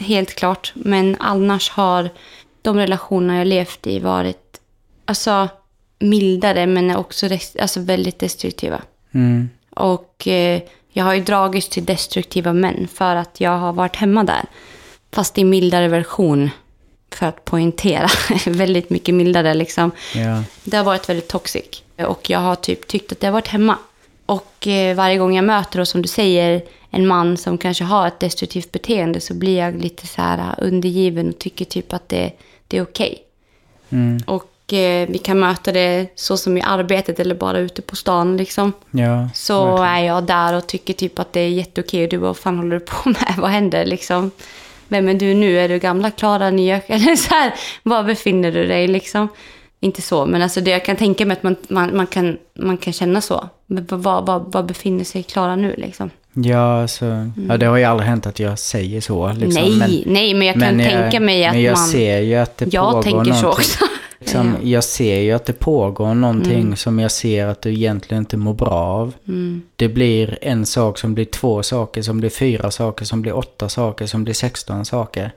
[0.00, 0.72] Helt klart.
[0.74, 2.10] Men annars har
[2.62, 4.60] de relationer jag levt i varit
[5.04, 5.48] alltså,
[5.98, 7.28] mildare men också
[7.60, 8.82] alltså, väldigt destruktiva.
[9.12, 9.48] Mm.
[9.70, 10.60] Och eh,
[10.98, 14.44] jag har ju dragits till destruktiva män för att jag har varit hemma där.
[15.12, 16.50] Fast i mildare version.
[17.10, 18.08] För att poängtera.
[18.46, 19.90] väldigt mycket mildare liksom.
[20.14, 20.42] Ja.
[20.64, 21.82] Det har varit väldigt toxic.
[21.96, 23.78] Och jag har typ tyckt att det har varit hemma.
[24.26, 28.06] Och eh, varje gång jag möter, och som du säger, en man som kanske har
[28.06, 32.08] ett destruktivt beteende så blir jag lite så här eh, undergiven och tycker typ att
[32.08, 32.32] det,
[32.68, 33.18] det är okej.
[33.90, 34.22] Mm.
[34.26, 34.44] Och
[35.08, 38.72] vi kan möta det så som i arbetet eller bara ute på stan liksom.
[38.90, 39.28] Ja.
[39.34, 39.94] Så verkligen.
[39.94, 42.02] är jag där och tycker typ att det är jätteokej.
[42.04, 43.34] Och du bara, vad fan håller du på med?
[43.38, 44.30] Vad händer liksom?
[44.88, 45.58] Vem är du nu?
[45.60, 46.80] Är du gamla Klara, nya?
[46.86, 49.28] Eller så här, var befinner du dig liksom?
[49.80, 52.76] Inte så, men alltså det jag kan tänka mig att man, man, man, kan, man
[52.76, 53.48] kan känna så.
[53.66, 56.10] Var, var, var befinner sig Klara nu liksom?
[56.32, 59.32] Ja, alltså, ja, det har ju aldrig hänt att jag säger så.
[59.32, 59.62] Liksom.
[59.62, 61.86] nej, men, nej, men jag kan men jag- tänka mig att Men jag man...
[61.86, 63.48] ser ju att det jag pågår tänker så någonting.
[63.48, 63.84] också.
[64.18, 64.68] Liksom, Ja.
[64.68, 66.76] Jag ser ju att det pågår någonting Mm.
[66.76, 69.14] som jag ser att du egentligen inte mår bra av.
[69.76, 73.68] Det blir en sak som blir två saker, som blir fyra saker, som blir åtta
[73.68, 75.32] saker, som blir sexton saker.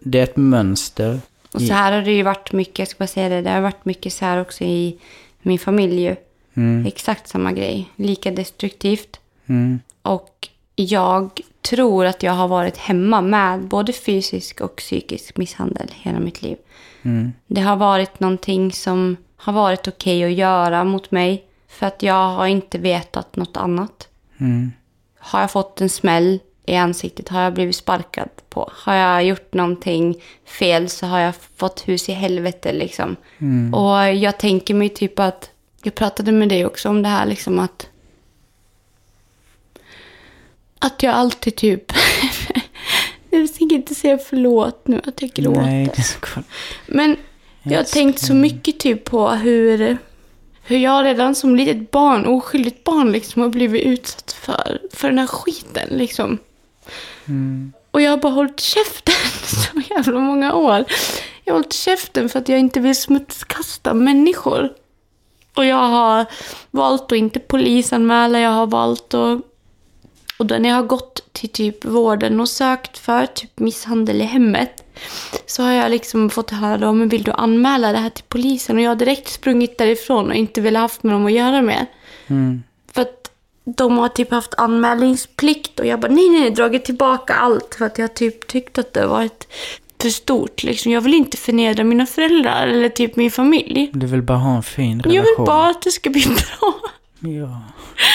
[0.00, 1.08] Det är ett mönster.
[1.08, 1.20] Mm.
[1.52, 3.60] Och så här har det ju varit mycket, jag ska bara säga det, det har
[3.60, 4.96] varit mycket så här också i
[5.42, 6.16] min familj ju.
[6.86, 9.20] Exakt samma grej, lika destruktivt.
[9.46, 9.80] Mm.
[10.02, 16.20] Och jag tror att jag har varit hemma med både fysisk och psykisk misshandel hela
[16.20, 16.56] mitt liv.
[17.08, 17.32] Mm.
[17.46, 21.44] Det har varit någonting som har varit okej att göra mot mig.
[21.68, 24.08] För att jag har inte vetat något annat.
[24.38, 24.72] Mm.
[25.18, 27.28] Har jag fått en smäll i ansiktet?
[27.28, 28.70] Har jag blivit sparkad på?
[28.74, 33.16] Har jag gjort någonting fel så har jag fått hus i helvete liksom.
[33.74, 35.50] Och jag tänker mig typ att,
[35.82, 37.88] jag pratade med dig också om det här liksom att
[40.78, 41.92] att jag alltid typ,
[43.40, 45.60] jag tänker inte säga förlåt nu att jag gråter.
[45.60, 46.42] Nej, det är så.
[46.86, 47.16] Men
[47.62, 49.98] jag har tänkt så mycket typ på hur,
[50.62, 55.18] hur jag redan som litet barn, oskyldigt barn, liksom har blivit utsatt för, för den
[55.18, 55.88] här skiten.
[55.90, 56.38] Liksom.
[57.90, 59.14] Och jag har bara hållit käften
[59.44, 60.84] så jävla många år.
[61.44, 64.72] Jag har hållit käften för att jag inte vill smutskasta människor.
[65.54, 66.26] Och jag har
[66.70, 69.40] valt att inte polisanmäla, jag har valt att...
[70.38, 74.24] Och då när jag har gått till typ vården och sökt för typ misshandel i
[74.24, 74.84] hemmet
[75.46, 78.76] så har jag liksom fått höra då, men vill du anmäla det här till polisen?
[78.76, 81.86] Och jag har direkt sprungit därifrån och inte velat haft med dem att göra mer.
[82.26, 82.62] Mm.
[82.92, 83.30] För att
[83.64, 87.86] de har typ haft anmälningsplikt och jag bara nej, nej, nej, dragit tillbaka allt för
[87.86, 89.46] att jag typ tyckte att det var ett
[90.02, 90.62] för stort.
[90.62, 90.92] Liksom.
[90.92, 93.90] Jag vill inte förnedra mina föräldrar eller typ min familj.
[93.92, 95.14] Du vill bara ha en fin relation.
[95.14, 96.26] Jag vill bara att det ska bli
[96.60, 96.74] bra.
[97.20, 97.60] Ja,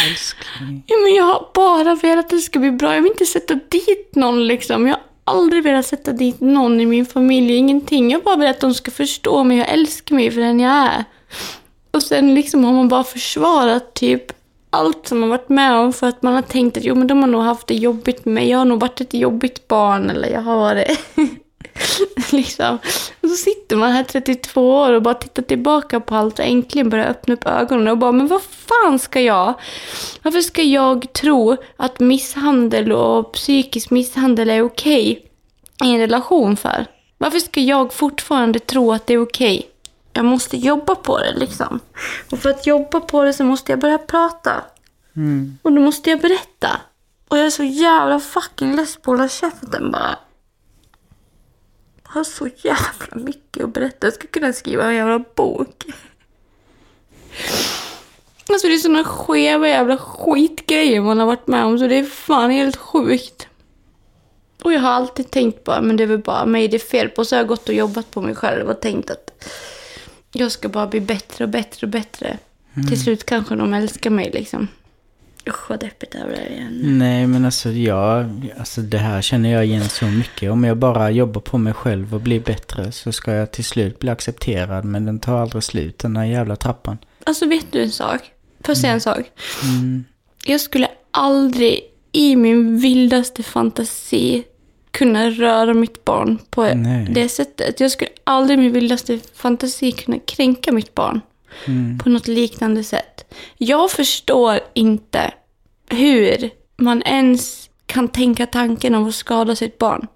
[0.09, 0.83] älskling.
[0.87, 2.95] Ja, men jag har bara velat att det ska bli bra.
[2.95, 4.87] Jag vill inte sätta dit någon liksom.
[4.87, 7.55] Jag har aldrig velat sätta dit någon i min familj.
[7.55, 8.11] Ingenting.
[8.11, 10.73] Jag har bara velat att de ska förstå mig och älska mig för den jag
[10.73, 11.03] är.
[11.91, 14.31] Och sen liksom har man bara försvarat typ
[14.69, 17.19] allt som man varit med om för att man har tänkt att jo, men de
[17.21, 18.49] har nog haft det jobbigt med mig.
[18.49, 20.99] Jag har nog varit ett jobbigt barn eller jag har varit...
[22.31, 22.77] liksom.
[23.21, 26.89] Och så sitter man här 32 år och bara tittar tillbaka på allt och äntligen
[26.89, 29.53] börjar öppna upp ögonen och bara, men vad fan ska jag?
[30.21, 35.25] Varför ska jag tro att misshandel och psykisk misshandel är okej
[35.83, 36.85] i en relation för?
[37.17, 39.69] Varför ska jag fortfarande tro att det är okej?
[40.13, 41.79] Jag måste jobba på det liksom.
[42.31, 44.51] Och för att jobba på det så måste jag börja prata.
[45.61, 46.69] Och då måste jag berätta.
[47.27, 50.15] Och jag är så jävla fucking less på att hålla käften bara.
[52.13, 54.07] Jag har så jävla mycket att berätta.
[54.07, 55.83] Jag skulle kunna skriva en jävla bok.
[58.49, 62.03] Alltså det är såna skeva jävla skitgrejer man har varit med om så det är
[62.03, 63.47] fan helt sjukt.
[64.63, 67.09] Och jag har alltid tänkt bara, men det är väl bara mig det är fel
[67.09, 67.25] på.
[67.25, 69.45] Så har jag gått och jobbat på mig själv och tänkt att
[70.31, 72.37] jag ska bara bli bättre och bättre och bättre.
[72.89, 74.67] Till slut kanske de älskar mig liksom.
[75.47, 76.79] Usch vad deppigt det igen.
[76.83, 78.29] Nej, men alltså jag,
[78.59, 80.51] alltså det här känner jag igen så mycket.
[80.51, 83.99] Om jag bara jobbar på mig själv och blir bättre så ska jag till slut
[83.99, 84.85] bli accepterad.
[84.85, 86.97] Men den tar aldrig slut, den här jävla trappan.
[87.23, 88.21] Alltså vet du en sak?
[88.61, 89.31] Får jag säga en sak?
[90.45, 91.79] Jag skulle aldrig
[92.11, 94.43] i min vildaste fantasi
[94.91, 97.07] kunna röra mitt barn på Nej.
[97.11, 97.79] det sättet.
[97.79, 101.21] Jag skulle aldrig i min vildaste fantasi kunna kränka mitt barn
[102.03, 103.33] på något liknande sätt.
[103.57, 105.33] Jag förstår inte
[105.89, 110.07] hur man ens kan tänka tanken om att skada sitt barn.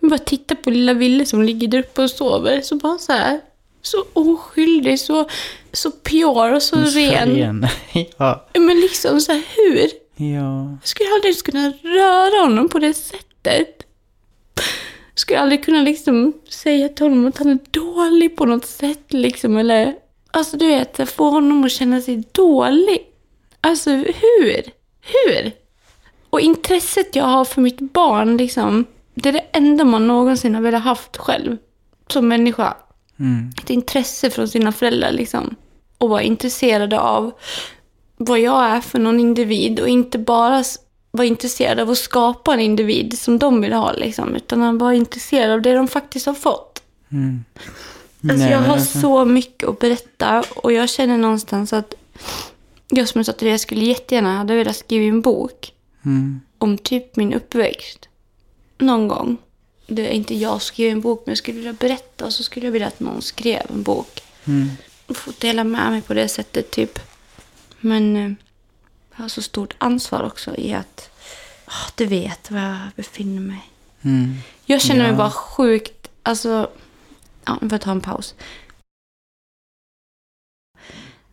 [0.00, 2.60] Men bara titta på lilla Ville som ligger där uppe och sover.
[2.60, 3.40] Så bara så här.
[3.82, 5.28] Så oskyldig, så,
[5.72, 7.36] så pure och så ren.
[7.36, 7.66] Ren.
[8.16, 8.46] ja.
[8.54, 9.90] Men liksom så här, hur?
[10.16, 10.70] Ja.
[10.80, 13.82] Jag skulle aldrig ens kunna röra honom på det sättet.
[14.54, 19.12] Jag skulle aldrig kunna liksom säga till honom att han är dålig på något sätt
[19.12, 19.56] liksom.
[19.56, 19.94] Eller,
[20.36, 22.98] alltså du vet, få honom att känna sig dålig.
[23.60, 24.62] Alltså hur?
[25.00, 25.52] Hur?
[26.30, 28.84] Och intresset jag har för mitt barn liksom.
[29.14, 31.56] Det är det enda man någonsin har velat haft själv.
[32.08, 32.76] Som människa.
[33.18, 33.50] Mm.
[33.62, 35.56] Ett intresse från sina föräldrar liksom.
[35.98, 37.32] Och vara intresserade av
[38.16, 40.64] vad jag är för någon individ och inte bara
[41.10, 44.34] vara intresserad av att skapa en individ som de vill ha liksom.
[44.34, 46.82] Utan att vara intresserad av det de faktiskt har fått.
[47.12, 47.44] Mm.
[48.22, 51.94] Alltså jag har alltså- så mycket att berätta och jag känner någonstans att
[52.88, 55.72] jag som jag sa till dig, skulle jättegärna hade velat skriva en bok
[56.04, 56.40] Mm.
[56.58, 58.08] om typ min uppväxt.
[58.78, 59.36] Någon gång.
[59.86, 62.42] Det är inte jag som skriver en bok, men jag skulle vilja berätta och så
[62.42, 64.22] skulle jag vilja att någon skrev en bok.
[64.44, 64.70] Mm.
[65.06, 66.98] Och få dela med mig på det sättet typ.
[67.80, 68.32] Men eh,
[69.16, 71.10] jag har så stort ansvar också i att
[71.64, 73.70] ah, du vet var jag befinner mig.
[74.02, 74.34] Mm.
[74.64, 75.16] Jag känner mig Ja.
[75.16, 76.70] bara sjukt, alltså,
[77.46, 78.34] ja, nu får jag ta en paus.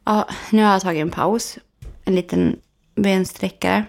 [0.03, 1.57] Ja, nu har jag tagit en paus.
[2.05, 2.59] En liten
[2.95, 3.86] bensträckare.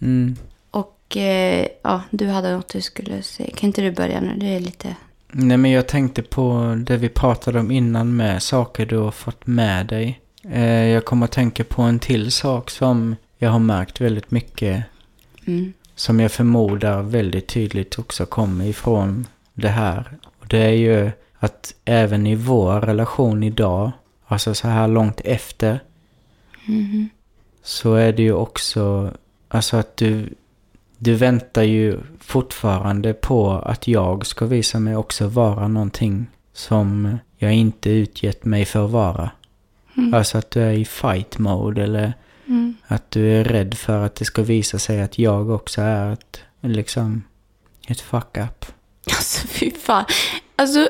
[0.00, 0.36] Mm.
[0.70, 3.50] Och eh, ja, du hade något du skulle säga.
[3.54, 4.34] Kan inte du börja nu?
[4.36, 4.96] Det är lite...
[5.32, 9.46] Nej men jag tänkte på det vi pratade om innan med saker du har fått
[9.46, 10.20] med dig.
[10.50, 14.84] Eh, jag kommer att tänka på en till sak som jag har märkt väldigt mycket.
[15.46, 15.72] Mm.
[15.94, 20.18] Som jag förmodar väldigt tydligt också kommer ifrån det här.
[20.40, 23.90] Och det är ju att även i vår relation idag,
[24.26, 25.80] alltså så här långt efter,
[26.68, 27.08] Mhm.
[27.62, 29.12] så är det ju också,
[29.48, 30.34] alltså att du,
[30.98, 37.54] du väntar ju fortfarande på att jag ska visa mig också vara någonting som jag
[37.54, 39.30] inte utgett mig för att vara.
[40.12, 42.12] Alltså att du är i fight mode eller
[42.48, 42.74] Mm.
[42.86, 46.40] att du är rädd för att det ska visa sig att jag också är ett,
[46.60, 47.22] liksom,
[47.88, 48.64] ett fuck up.
[49.10, 50.04] Alltså fy fan.
[50.56, 50.88] Alltså,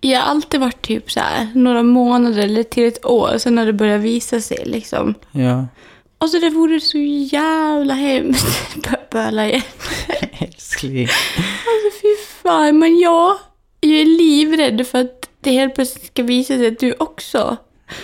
[0.00, 3.66] jag har alltid varit typ så här några månader eller till ett år sen när
[3.66, 5.14] det börjar visa sig liksom.
[5.32, 5.66] Ja,
[6.18, 6.98] Alltså det vore så
[7.32, 8.76] jävla hemskt.
[9.10, 9.62] Böla igen.
[10.32, 11.08] älskling.
[11.36, 12.78] Alltså fy fan.
[12.78, 13.36] Men jag,
[13.80, 17.56] jag är livrädd för att det helt plötsligt ska visa sig att du också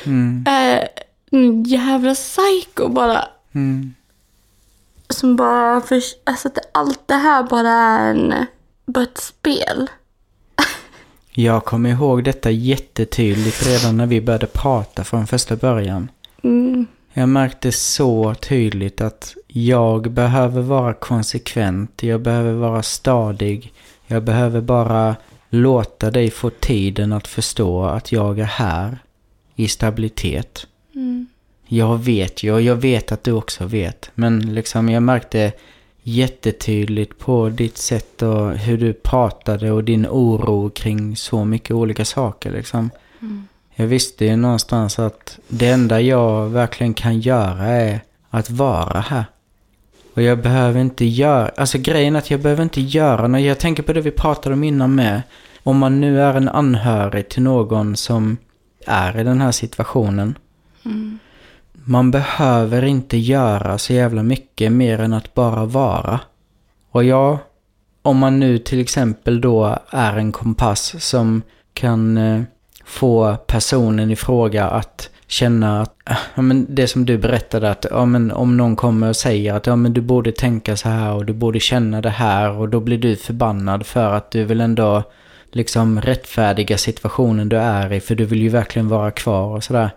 [0.06, 0.88] Mm, är
[1.30, 3.28] en jävla psycho bara.
[3.54, 3.94] mm,
[5.08, 8.46] Som bara, för, alltså att allt det här bara är en,
[8.86, 9.90] bara ett spel.
[11.38, 16.10] Jag kommer ihåg detta jättetydligt redan när vi började prata från första början.
[16.42, 16.86] Mm.
[17.12, 23.72] Jag märkte så tydligt att jag behöver vara konsekvent, jag behöver vara stadig,
[24.06, 25.16] jag behöver bara
[25.48, 28.98] låta dig få tiden att förstå att jag är här
[29.54, 30.66] i stabilitet.
[30.94, 31.26] Mm.
[31.66, 34.10] Jag vet ju och jag vet att du också vet.
[34.14, 35.52] Men liksom jag märkte
[36.08, 42.04] jättetydligt på ditt sätt och hur du pratade och din oro kring så mycket olika
[42.04, 42.90] saker liksom.
[43.74, 48.00] Jag visste ju någonstans att det enda jag verkligen kan göra är
[48.30, 49.24] att vara här.
[50.14, 53.40] Och jag behöver inte göra, alltså grejen är att jag behöver inte göra något.
[53.40, 55.22] Jag tänker på det vi pratade om innan med.
[55.62, 58.36] Om man nu är en anhörig till någon som
[58.86, 60.38] är i den här situationen.
[61.88, 66.20] Man behöver inte göra så jävla mycket mer än att bara vara.
[66.90, 67.38] Och ja,
[68.02, 71.42] om man nu till exempel då är en kompass som
[71.74, 72.42] kan eh,
[72.84, 77.86] få personen i fråga att känna att, ah, ja, men det som du berättade att
[77.90, 81.12] ja, men om någon kommer och säger att ja, men du borde tänka så här
[81.12, 84.60] och du borde känna det här och då blir du förbannad för att du vill
[84.60, 85.02] ändå
[85.52, 89.90] liksom rättfärdiga situationen du är i för du vill ju verkligen vara kvar och sådär.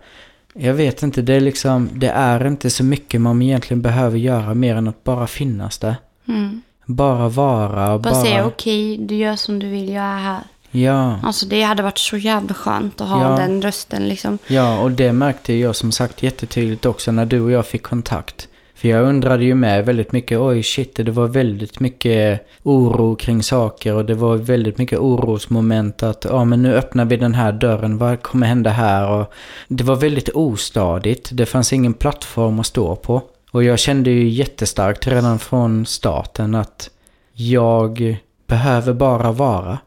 [0.54, 4.54] Jag vet inte, det är liksom, det är inte så mycket man egentligen behöver göra
[4.54, 5.96] mer än att bara finnas där.
[6.28, 6.62] Mm.
[6.86, 8.22] Bara vara och Bara, bara...
[8.22, 10.40] säga okej, du gör som du vill, jag är här.
[10.70, 11.18] Ja.
[11.22, 13.36] Alltså det hade varit så jävla skönt att ha Ja.
[13.36, 14.38] den rösten liksom.
[14.46, 18.48] Ja, och det märkte jag som sagt jättetydligt också när du och jag fick kontakt.
[18.80, 23.42] För jag undrade ju med väldigt mycket, oj shit, det var väldigt mycket oro kring
[23.42, 27.52] saker och det var väldigt mycket orosmoment att, ja men nu öppnar vi den här
[27.52, 29.10] dörren, vad kommer hända här?
[29.10, 29.32] Och
[29.68, 33.22] det var väldigt ostadigt, det fanns ingen plattform att stå på.
[33.50, 36.90] Och jag kände ju jättestarkt redan från starten att
[37.32, 38.16] jag
[38.46, 39.78] behöver bara vara.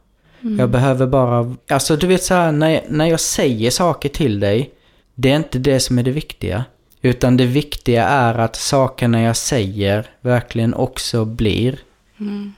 [0.58, 4.40] Jag behöver bara, alltså du vet så här, när jag, när jag säger saker till
[4.40, 4.72] dig,
[5.16, 6.66] det är inte det som är det viktiga.
[7.06, 11.80] Utan det viktiga är att sakerna jag säger verkligen också blir.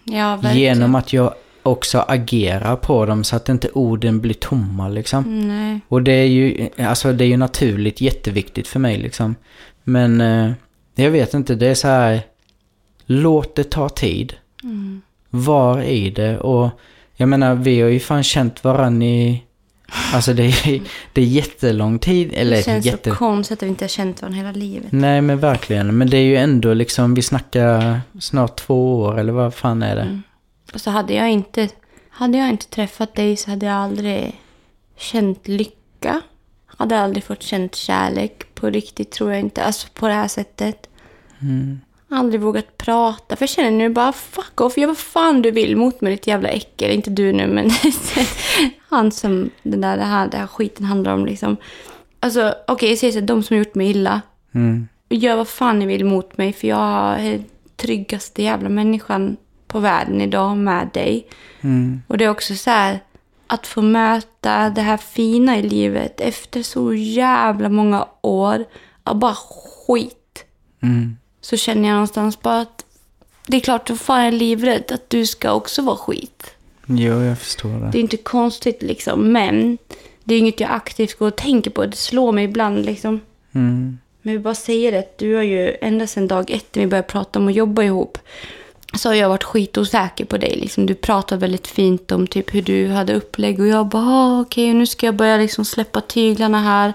[0.04, 0.58] Ja, verkligen.
[0.58, 1.34] Genom att jag
[1.64, 5.48] också agerar på dem så att inte orden blir tomma liksom.
[5.48, 5.80] Nej.
[5.88, 9.36] Och det är ju, alltså det är ju naturligt jätteviktigt för mig liksom.
[9.84, 10.52] Men eh,
[10.96, 12.22] jag vet inte, det är så här,
[13.06, 14.34] låt det ta tid.
[15.30, 16.70] Var i det och
[17.16, 19.44] jag menar vi har ju fan känt varandra i,
[20.14, 20.82] alltså det är,
[21.14, 22.32] det är jättelång tid.
[22.34, 23.10] Eller Det känns jätte...
[23.10, 24.92] så konstigt att vi inte har känt varandra hela livet.
[24.92, 29.34] Nej men verkligen, men det är ju ändå liksom, vi snackar snart två år eller
[29.34, 30.22] vad fan är det?
[30.74, 31.70] Och så hade jag inte,
[32.10, 34.42] hade jag inte träffat dig så hade jag aldrig
[34.98, 36.22] känt lycka.
[36.66, 39.64] Hade aldrig fått känt kärlek på riktigt tror jag inte.
[39.64, 40.90] Alltså på det här sättet.
[42.16, 43.36] Aldrig vågat prata.
[43.36, 44.78] För jag känner nu bara fuck off.
[44.78, 46.92] Gör vad fan du vill mot mig ditt jävla äckel.
[46.92, 47.70] Inte du nu men
[48.90, 51.58] han som den där, det här, det här skiten handlar om liksom.
[52.20, 54.22] Alltså okej jag säger så här, de som har gjort mig illa.
[54.52, 54.88] Mm.
[55.10, 57.44] Gör vad fan ni vill mot mig för jag är
[57.76, 59.38] tryggaste jävla människan
[59.68, 61.28] på världen idag med dig.
[61.62, 62.02] Mm.
[62.08, 63.00] Och det är också så här
[63.48, 68.66] att få möta det här fina i livet efter så jävla många år
[69.04, 70.46] av bara skit.
[70.82, 71.18] Mm.
[71.46, 72.86] Så känner jag någonstans bara att
[73.48, 76.52] det är klart att fan är livrädd att du ska också vara skit.
[76.86, 77.90] Jo, jag förstår det.
[77.92, 79.78] Det är inte konstigt liksom, men
[80.24, 81.86] det är inget jag aktivt går och tänker på.
[81.86, 83.22] Det slår mig ibland liksom.
[83.52, 83.98] Mm.
[84.22, 87.08] Men vi bara säger det, du har ju ända sedan dag ett när vi började
[87.08, 88.18] prata om att jobba ihop
[88.94, 90.56] så har jag varit skitosäker på dig.
[90.56, 94.42] Liksom, du pratade väldigt fint om typ hur du hade upplägg och jag bara ah,
[94.42, 96.94] okej nu ska jag börja liksom släppa tyglarna här.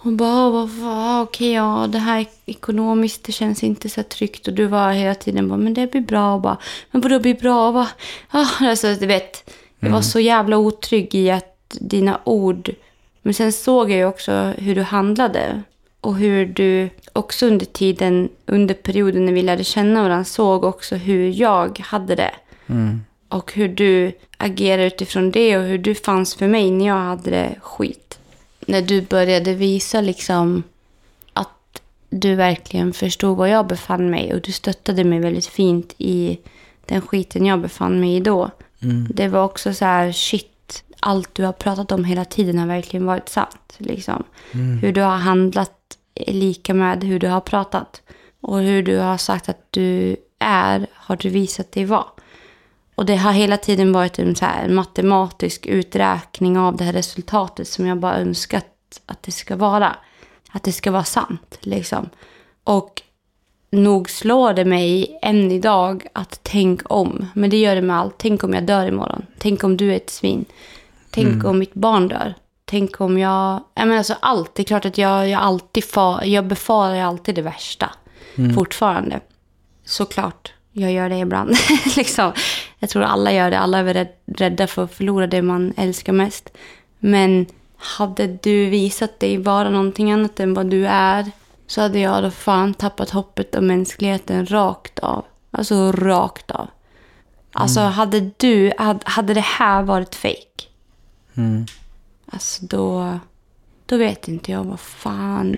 [0.00, 4.48] Hon bara ah, vad fan, okej ja det här ekonomiskt det känns inte så tryggt
[4.48, 6.56] och du var hela tiden bara men det blir bra och bara
[6.90, 7.88] men vadå blir bra va?
[8.30, 12.74] Ah, alltså du vet jag var så jävla otrygg i att dina ord
[13.28, 15.62] men sen såg jag ju också hur du handlade.
[16.00, 20.96] Och hur du också under tiden, under perioden när vi lärde känna varandra, såg också
[20.96, 22.30] hur jag hade det.
[22.66, 23.00] Mm.
[23.28, 27.30] Och hur du agerade utifrån det och hur du fanns för mig när jag hade
[27.30, 28.17] det skit.
[28.68, 30.62] När du började visa liksom
[31.32, 36.38] att du verkligen förstod var jag befann mig och du stöttade mig väldigt fint i
[36.86, 38.50] den skiten jag befann mig i då.
[39.14, 43.06] Det var också så här, shit, allt du har pratat om hela tiden har verkligen
[43.06, 43.74] varit sant.
[43.78, 44.24] Liksom.
[44.82, 48.02] Hur du har handlat är lika med hur du har pratat.
[48.40, 52.06] Och hur du har sagt att du är har du visat dig vara.
[52.98, 57.68] Och det har hela tiden varit en så här matematisk uträkning av det här resultatet
[57.68, 58.66] som jag bara önskat
[59.06, 59.96] att det ska vara.
[60.50, 62.08] Att det ska vara sant liksom.
[62.64, 63.02] Och
[63.70, 67.26] nog slår det mig än idag att tänk om.
[67.34, 68.14] Men det gör det med allt.
[68.18, 69.26] Tänk om jag dör imorgon.
[69.38, 70.44] Tänk om du är ett svin.
[71.10, 72.34] Tänk om mitt barn dör.
[72.64, 73.60] Tänk om jag...
[73.74, 74.54] Jag menar alltså allt.
[74.54, 77.90] Det är klart att jag, jag alltid far, jag befarar alltid det värsta.
[78.54, 79.20] Fortfarande.
[79.84, 80.52] Såklart.
[80.72, 81.56] Jag gör det ibland.
[81.96, 82.32] liksom.
[82.78, 83.58] Jag tror alla gör det.
[83.58, 86.52] Alla är rädda för att förlora det man älskar mest.
[86.98, 91.30] Men hade du visat dig vara någonting annat än vad du är
[91.66, 95.24] så hade jag då fan tappat hoppet om mänskligheten rakt av.
[95.50, 96.68] Alltså rakt av.
[97.52, 98.72] Alltså hade du,
[99.04, 100.48] hade, det här varit fake
[101.38, 101.66] Mm.
[102.26, 103.18] Alltså då,
[103.86, 105.56] då vet inte jag vad fan,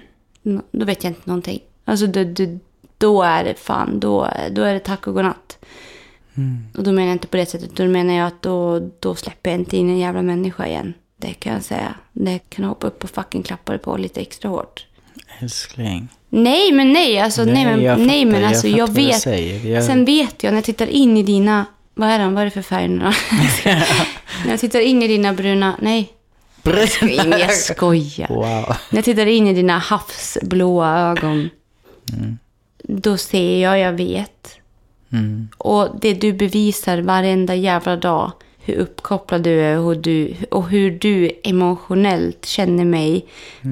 [0.70, 1.60] då vet jag inte någonting.
[1.84, 2.58] Alltså du, du,
[2.98, 5.58] då är det fan, då, då är det tack och godnatt.
[6.35, 6.66] Mm.
[6.76, 7.76] Och då menar jag inte på det sättet.
[7.76, 10.95] Då menar jag att då, då släpper jag inte in en jävla människa igen.
[11.16, 11.95] Det kan jag säga.
[12.12, 14.87] Det kan hoppa upp och fucking klappa det på lite extra hårt.
[15.39, 16.09] Älskling.
[16.28, 17.20] Nej, men nej.
[17.20, 19.64] Alltså, nej, men, jag nej, men fattar, alltså, jag, jag, fattar vet.
[19.64, 21.66] Jag, Sen vet jag när jag tittar in i dina...
[21.95, 22.35] Vad är de?
[22.35, 23.12] Vad är det för färg nu då?
[24.45, 25.76] när jag tittar in i dina bruna...
[25.81, 26.12] Nej,
[26.62, 27.39] Bruna.
[27.39, 28.28] jag skojar.
[28.35, 28.76] Wow.
[28.91, 31.51] När jag tittar in i dina havsblåa ögon.
[32.83, 34.59] Då ser jag, jag vet.
[35.12, 35.48] Mm.
[35.58, 38.32] Och det du bevisar varenda jävla dag.
[38.62, 43.26] Hur uppkopplad du är och hur du, och hur du emotionellt känner mig.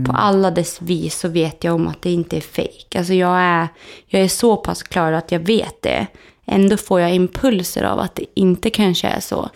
[0.06, 2.94] På alla dess vis så vet jag om att det inte är fejk.
[2.96, 3.68] Alltså jag är,
[4.06, 6.06] jag är så pass klar att jag vet det.
[6.46, 9.50] Ändå får jag impulser av att det inte kanske är så.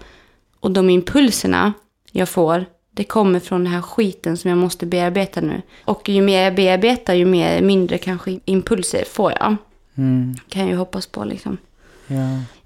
[0.60, 1.72] Och de impulserna
[2.12, 5.62] jag får, det kommer från den här skiten som jag måste bearbeta nu.
[5.84, 9.56] Och ju mer jag bearbetar, ju mer, mindre kanske impulser får jag.
[9.94, 10.34] Mm.
[10.48, 11.58] Kan jag ju hoppas på liksom.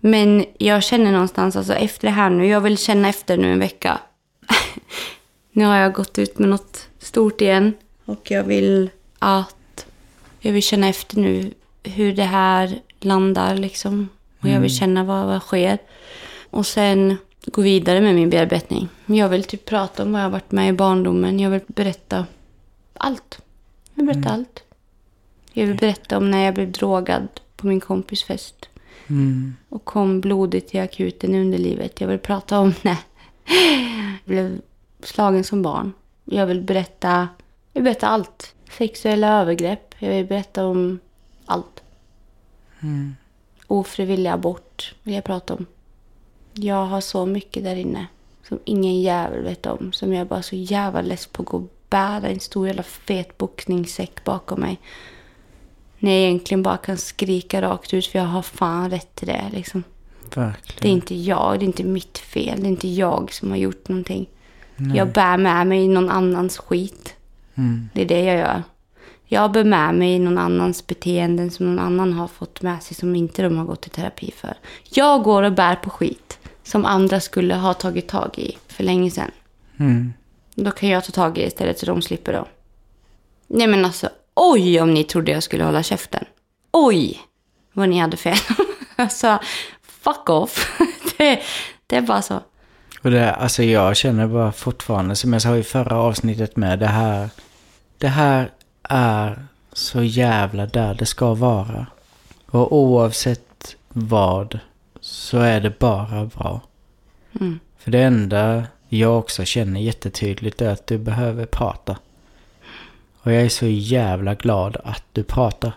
[0.01, 3.59] Men jag känner någonstans, alltså efter det här nu, jag vill känna efter nu en
[3.59, 4.01] vecka.
[5.53, 7.75] nu har jag gått ut med något stort igen.
[8.05, 9.87] Och jag vill att,
[10.41, 14.09] jag vill känna efter nu hur det här landar liksom.
[14.41, 15.79] Och jag vill känna vad, vad sker.
[16.51, 18.89] Och sen gå vidare med min bearbetning.
[19.07, 21.41] Jag vill typ prata om vad jag har varit med i barndomen.
[21.41, 22.27] Jag vill berätta
[22.95, 23.39] allt.
[23.95, 24.63] Jag vill berätta allt.
[25.53, 28.69] Jag vill berätta om när jag blev drogad på min kompis fest
[29.09, 29.57] Mm.
[29.69, 32.01] och kom blodigt till akuten i underlivet.
[32.01, 32.99] Jag vill prata om när jag
[34.25, 34.61] blev
[35.03, 35.93] slagen som barn.
[36.25, 37.29] Jag vill berätta,
[37.73, 38.55] jag vill berätta allt.
[38.71, 39.95] Sexuella övergrepp.
[39.99, 40.99] Jag vill berätta om
[41.45, 41.83] allt.
[43.67, 45.67] Ofrivillig abort vill jag prata om.
[46.53, 48.07] Jag har så mycket där inne
[48.49, 49.93] som ingen jävel vet om.
[49.93, 52.83] Som jag bara är så jävla less på att gå och bära en stor jävla
[52.83, 54.79] fet boxningssäck bakom mig.
[55.99, 59.45] När jag egentligen bara kan skrika rakt ut för jag har fan rätt till det
[59.53, 59.85] liksom.
[60.35, 60.97] Det är Verkligen.
[60.97, 62.61] inte jag, det är inte mitt fel.
[62.61, 64.29] Det är inte jag som har gjort någonting.
[64.95, 67.15] Jag bär med mig någon annans skit.
[67.55, 67.89] Mm.
[67.95, 68.63] Det är det jag gör.
[69.25, 73.17] Jag bär med mig någon annans beteenden som någon annan har fått med sig som
[73.17, 74.55] inte de har gått i terapi för.
[74.91, 79.11] Jag går och bär på skit som andra skulle ha tagit tag i för länge
[79.11, 79.31] sedan.
[79.77, 80.13] Mm.
[80.55, 82.47] Då kan jag ta tag i det istället så de slipper då.
[83.47, 86.25] Nej men alltså, oj om ni trodde jag skulle hålla käften.
[86.73, 87.21] Oj
[87.73, 88.37] vad ni hade fel.
[88.97, 89.39] alltså,
[89.83, 90.81] fuck off.
[91.19, 91.41] det,
[91.87, 92.41] det är bara så.
[93.03, 96.87] Och det, alltså jag känner bara fortfarande, som jag sa i förra avsnittet med, det
[96.87, 97.29] här,
[97.99, 98.51] det här
[98.83, 101.87] är så jävla där det ska vara.
[102.47, 104.59] Och oavsett vad
[105.01, 106.61] så är det bara bra.
[107.41, 107.59] Mm.
[107.79, 111.97] För det enda jag också känner jättetydligt är att du behöver prata.
[113.27, 115.73] Och jag är så jävla glad att du pratar.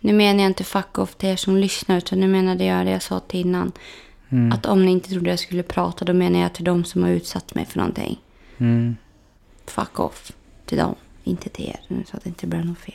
[0.00, 2.92] Nu menar jag inte fuck off till er som lyssnar utan nu menade jag det
[2.92, 3.72] jag sa till innan.
[4.28, 4.52] Mm.
[4.52, 7.10] Att om ni inte trodde jag skulle prata då menar jag till de som har
[7.10, 8.20] utsatt mig för någonting.
[8.58, 8.96] Mm.
[9.66, 10.32] Fuck off
[10.66, 11.80] till dem, inte till er.
[11.88, 12.94] Nu Så att det inte blir något fel.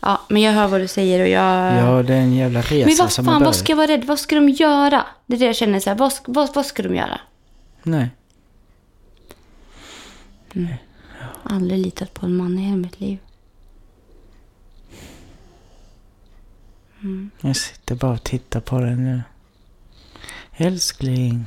[0.00, 1.76] Ja, men jag hör vad du säger och jag...
[1.76, 3.56] Ja, det är en jävla resa men vad som fan, vad börjat.
[3.56, 4.04] ska jag vara rädd?
[4.04, 5.06] Vad ska de göra?
[5.26, 5.96] Det är det jag känner så här.
[5.96, 7.20] Vad, ska- vad, vad ska de göra?
[7.82, 8.08] Nej.
[11.46, 13.18] Aldrig litat på en man i hela mitt liv.
[17.40, 19.22] Jag sitter bara och tittar på dig nu.
[20.52, 21.46] Älskling.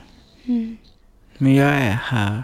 [1.37, 2.43] Men jag är här.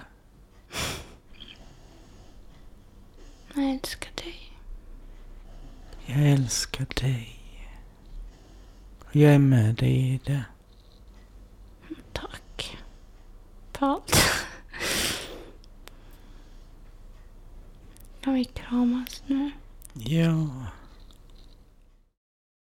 [3.55, 4.53] Jag älskar dig.
[6.05, 7.39] Jag älskar dig.
[8.99, 10.43] Och Jag är med dig i det.
[12.13, 12.77] Tack.
[13.73, 14.01] För
[18.23, 18.25] allt.
[18.25, 19.51] Kan vi kramas nu?
[19.93, 20.49] Ja.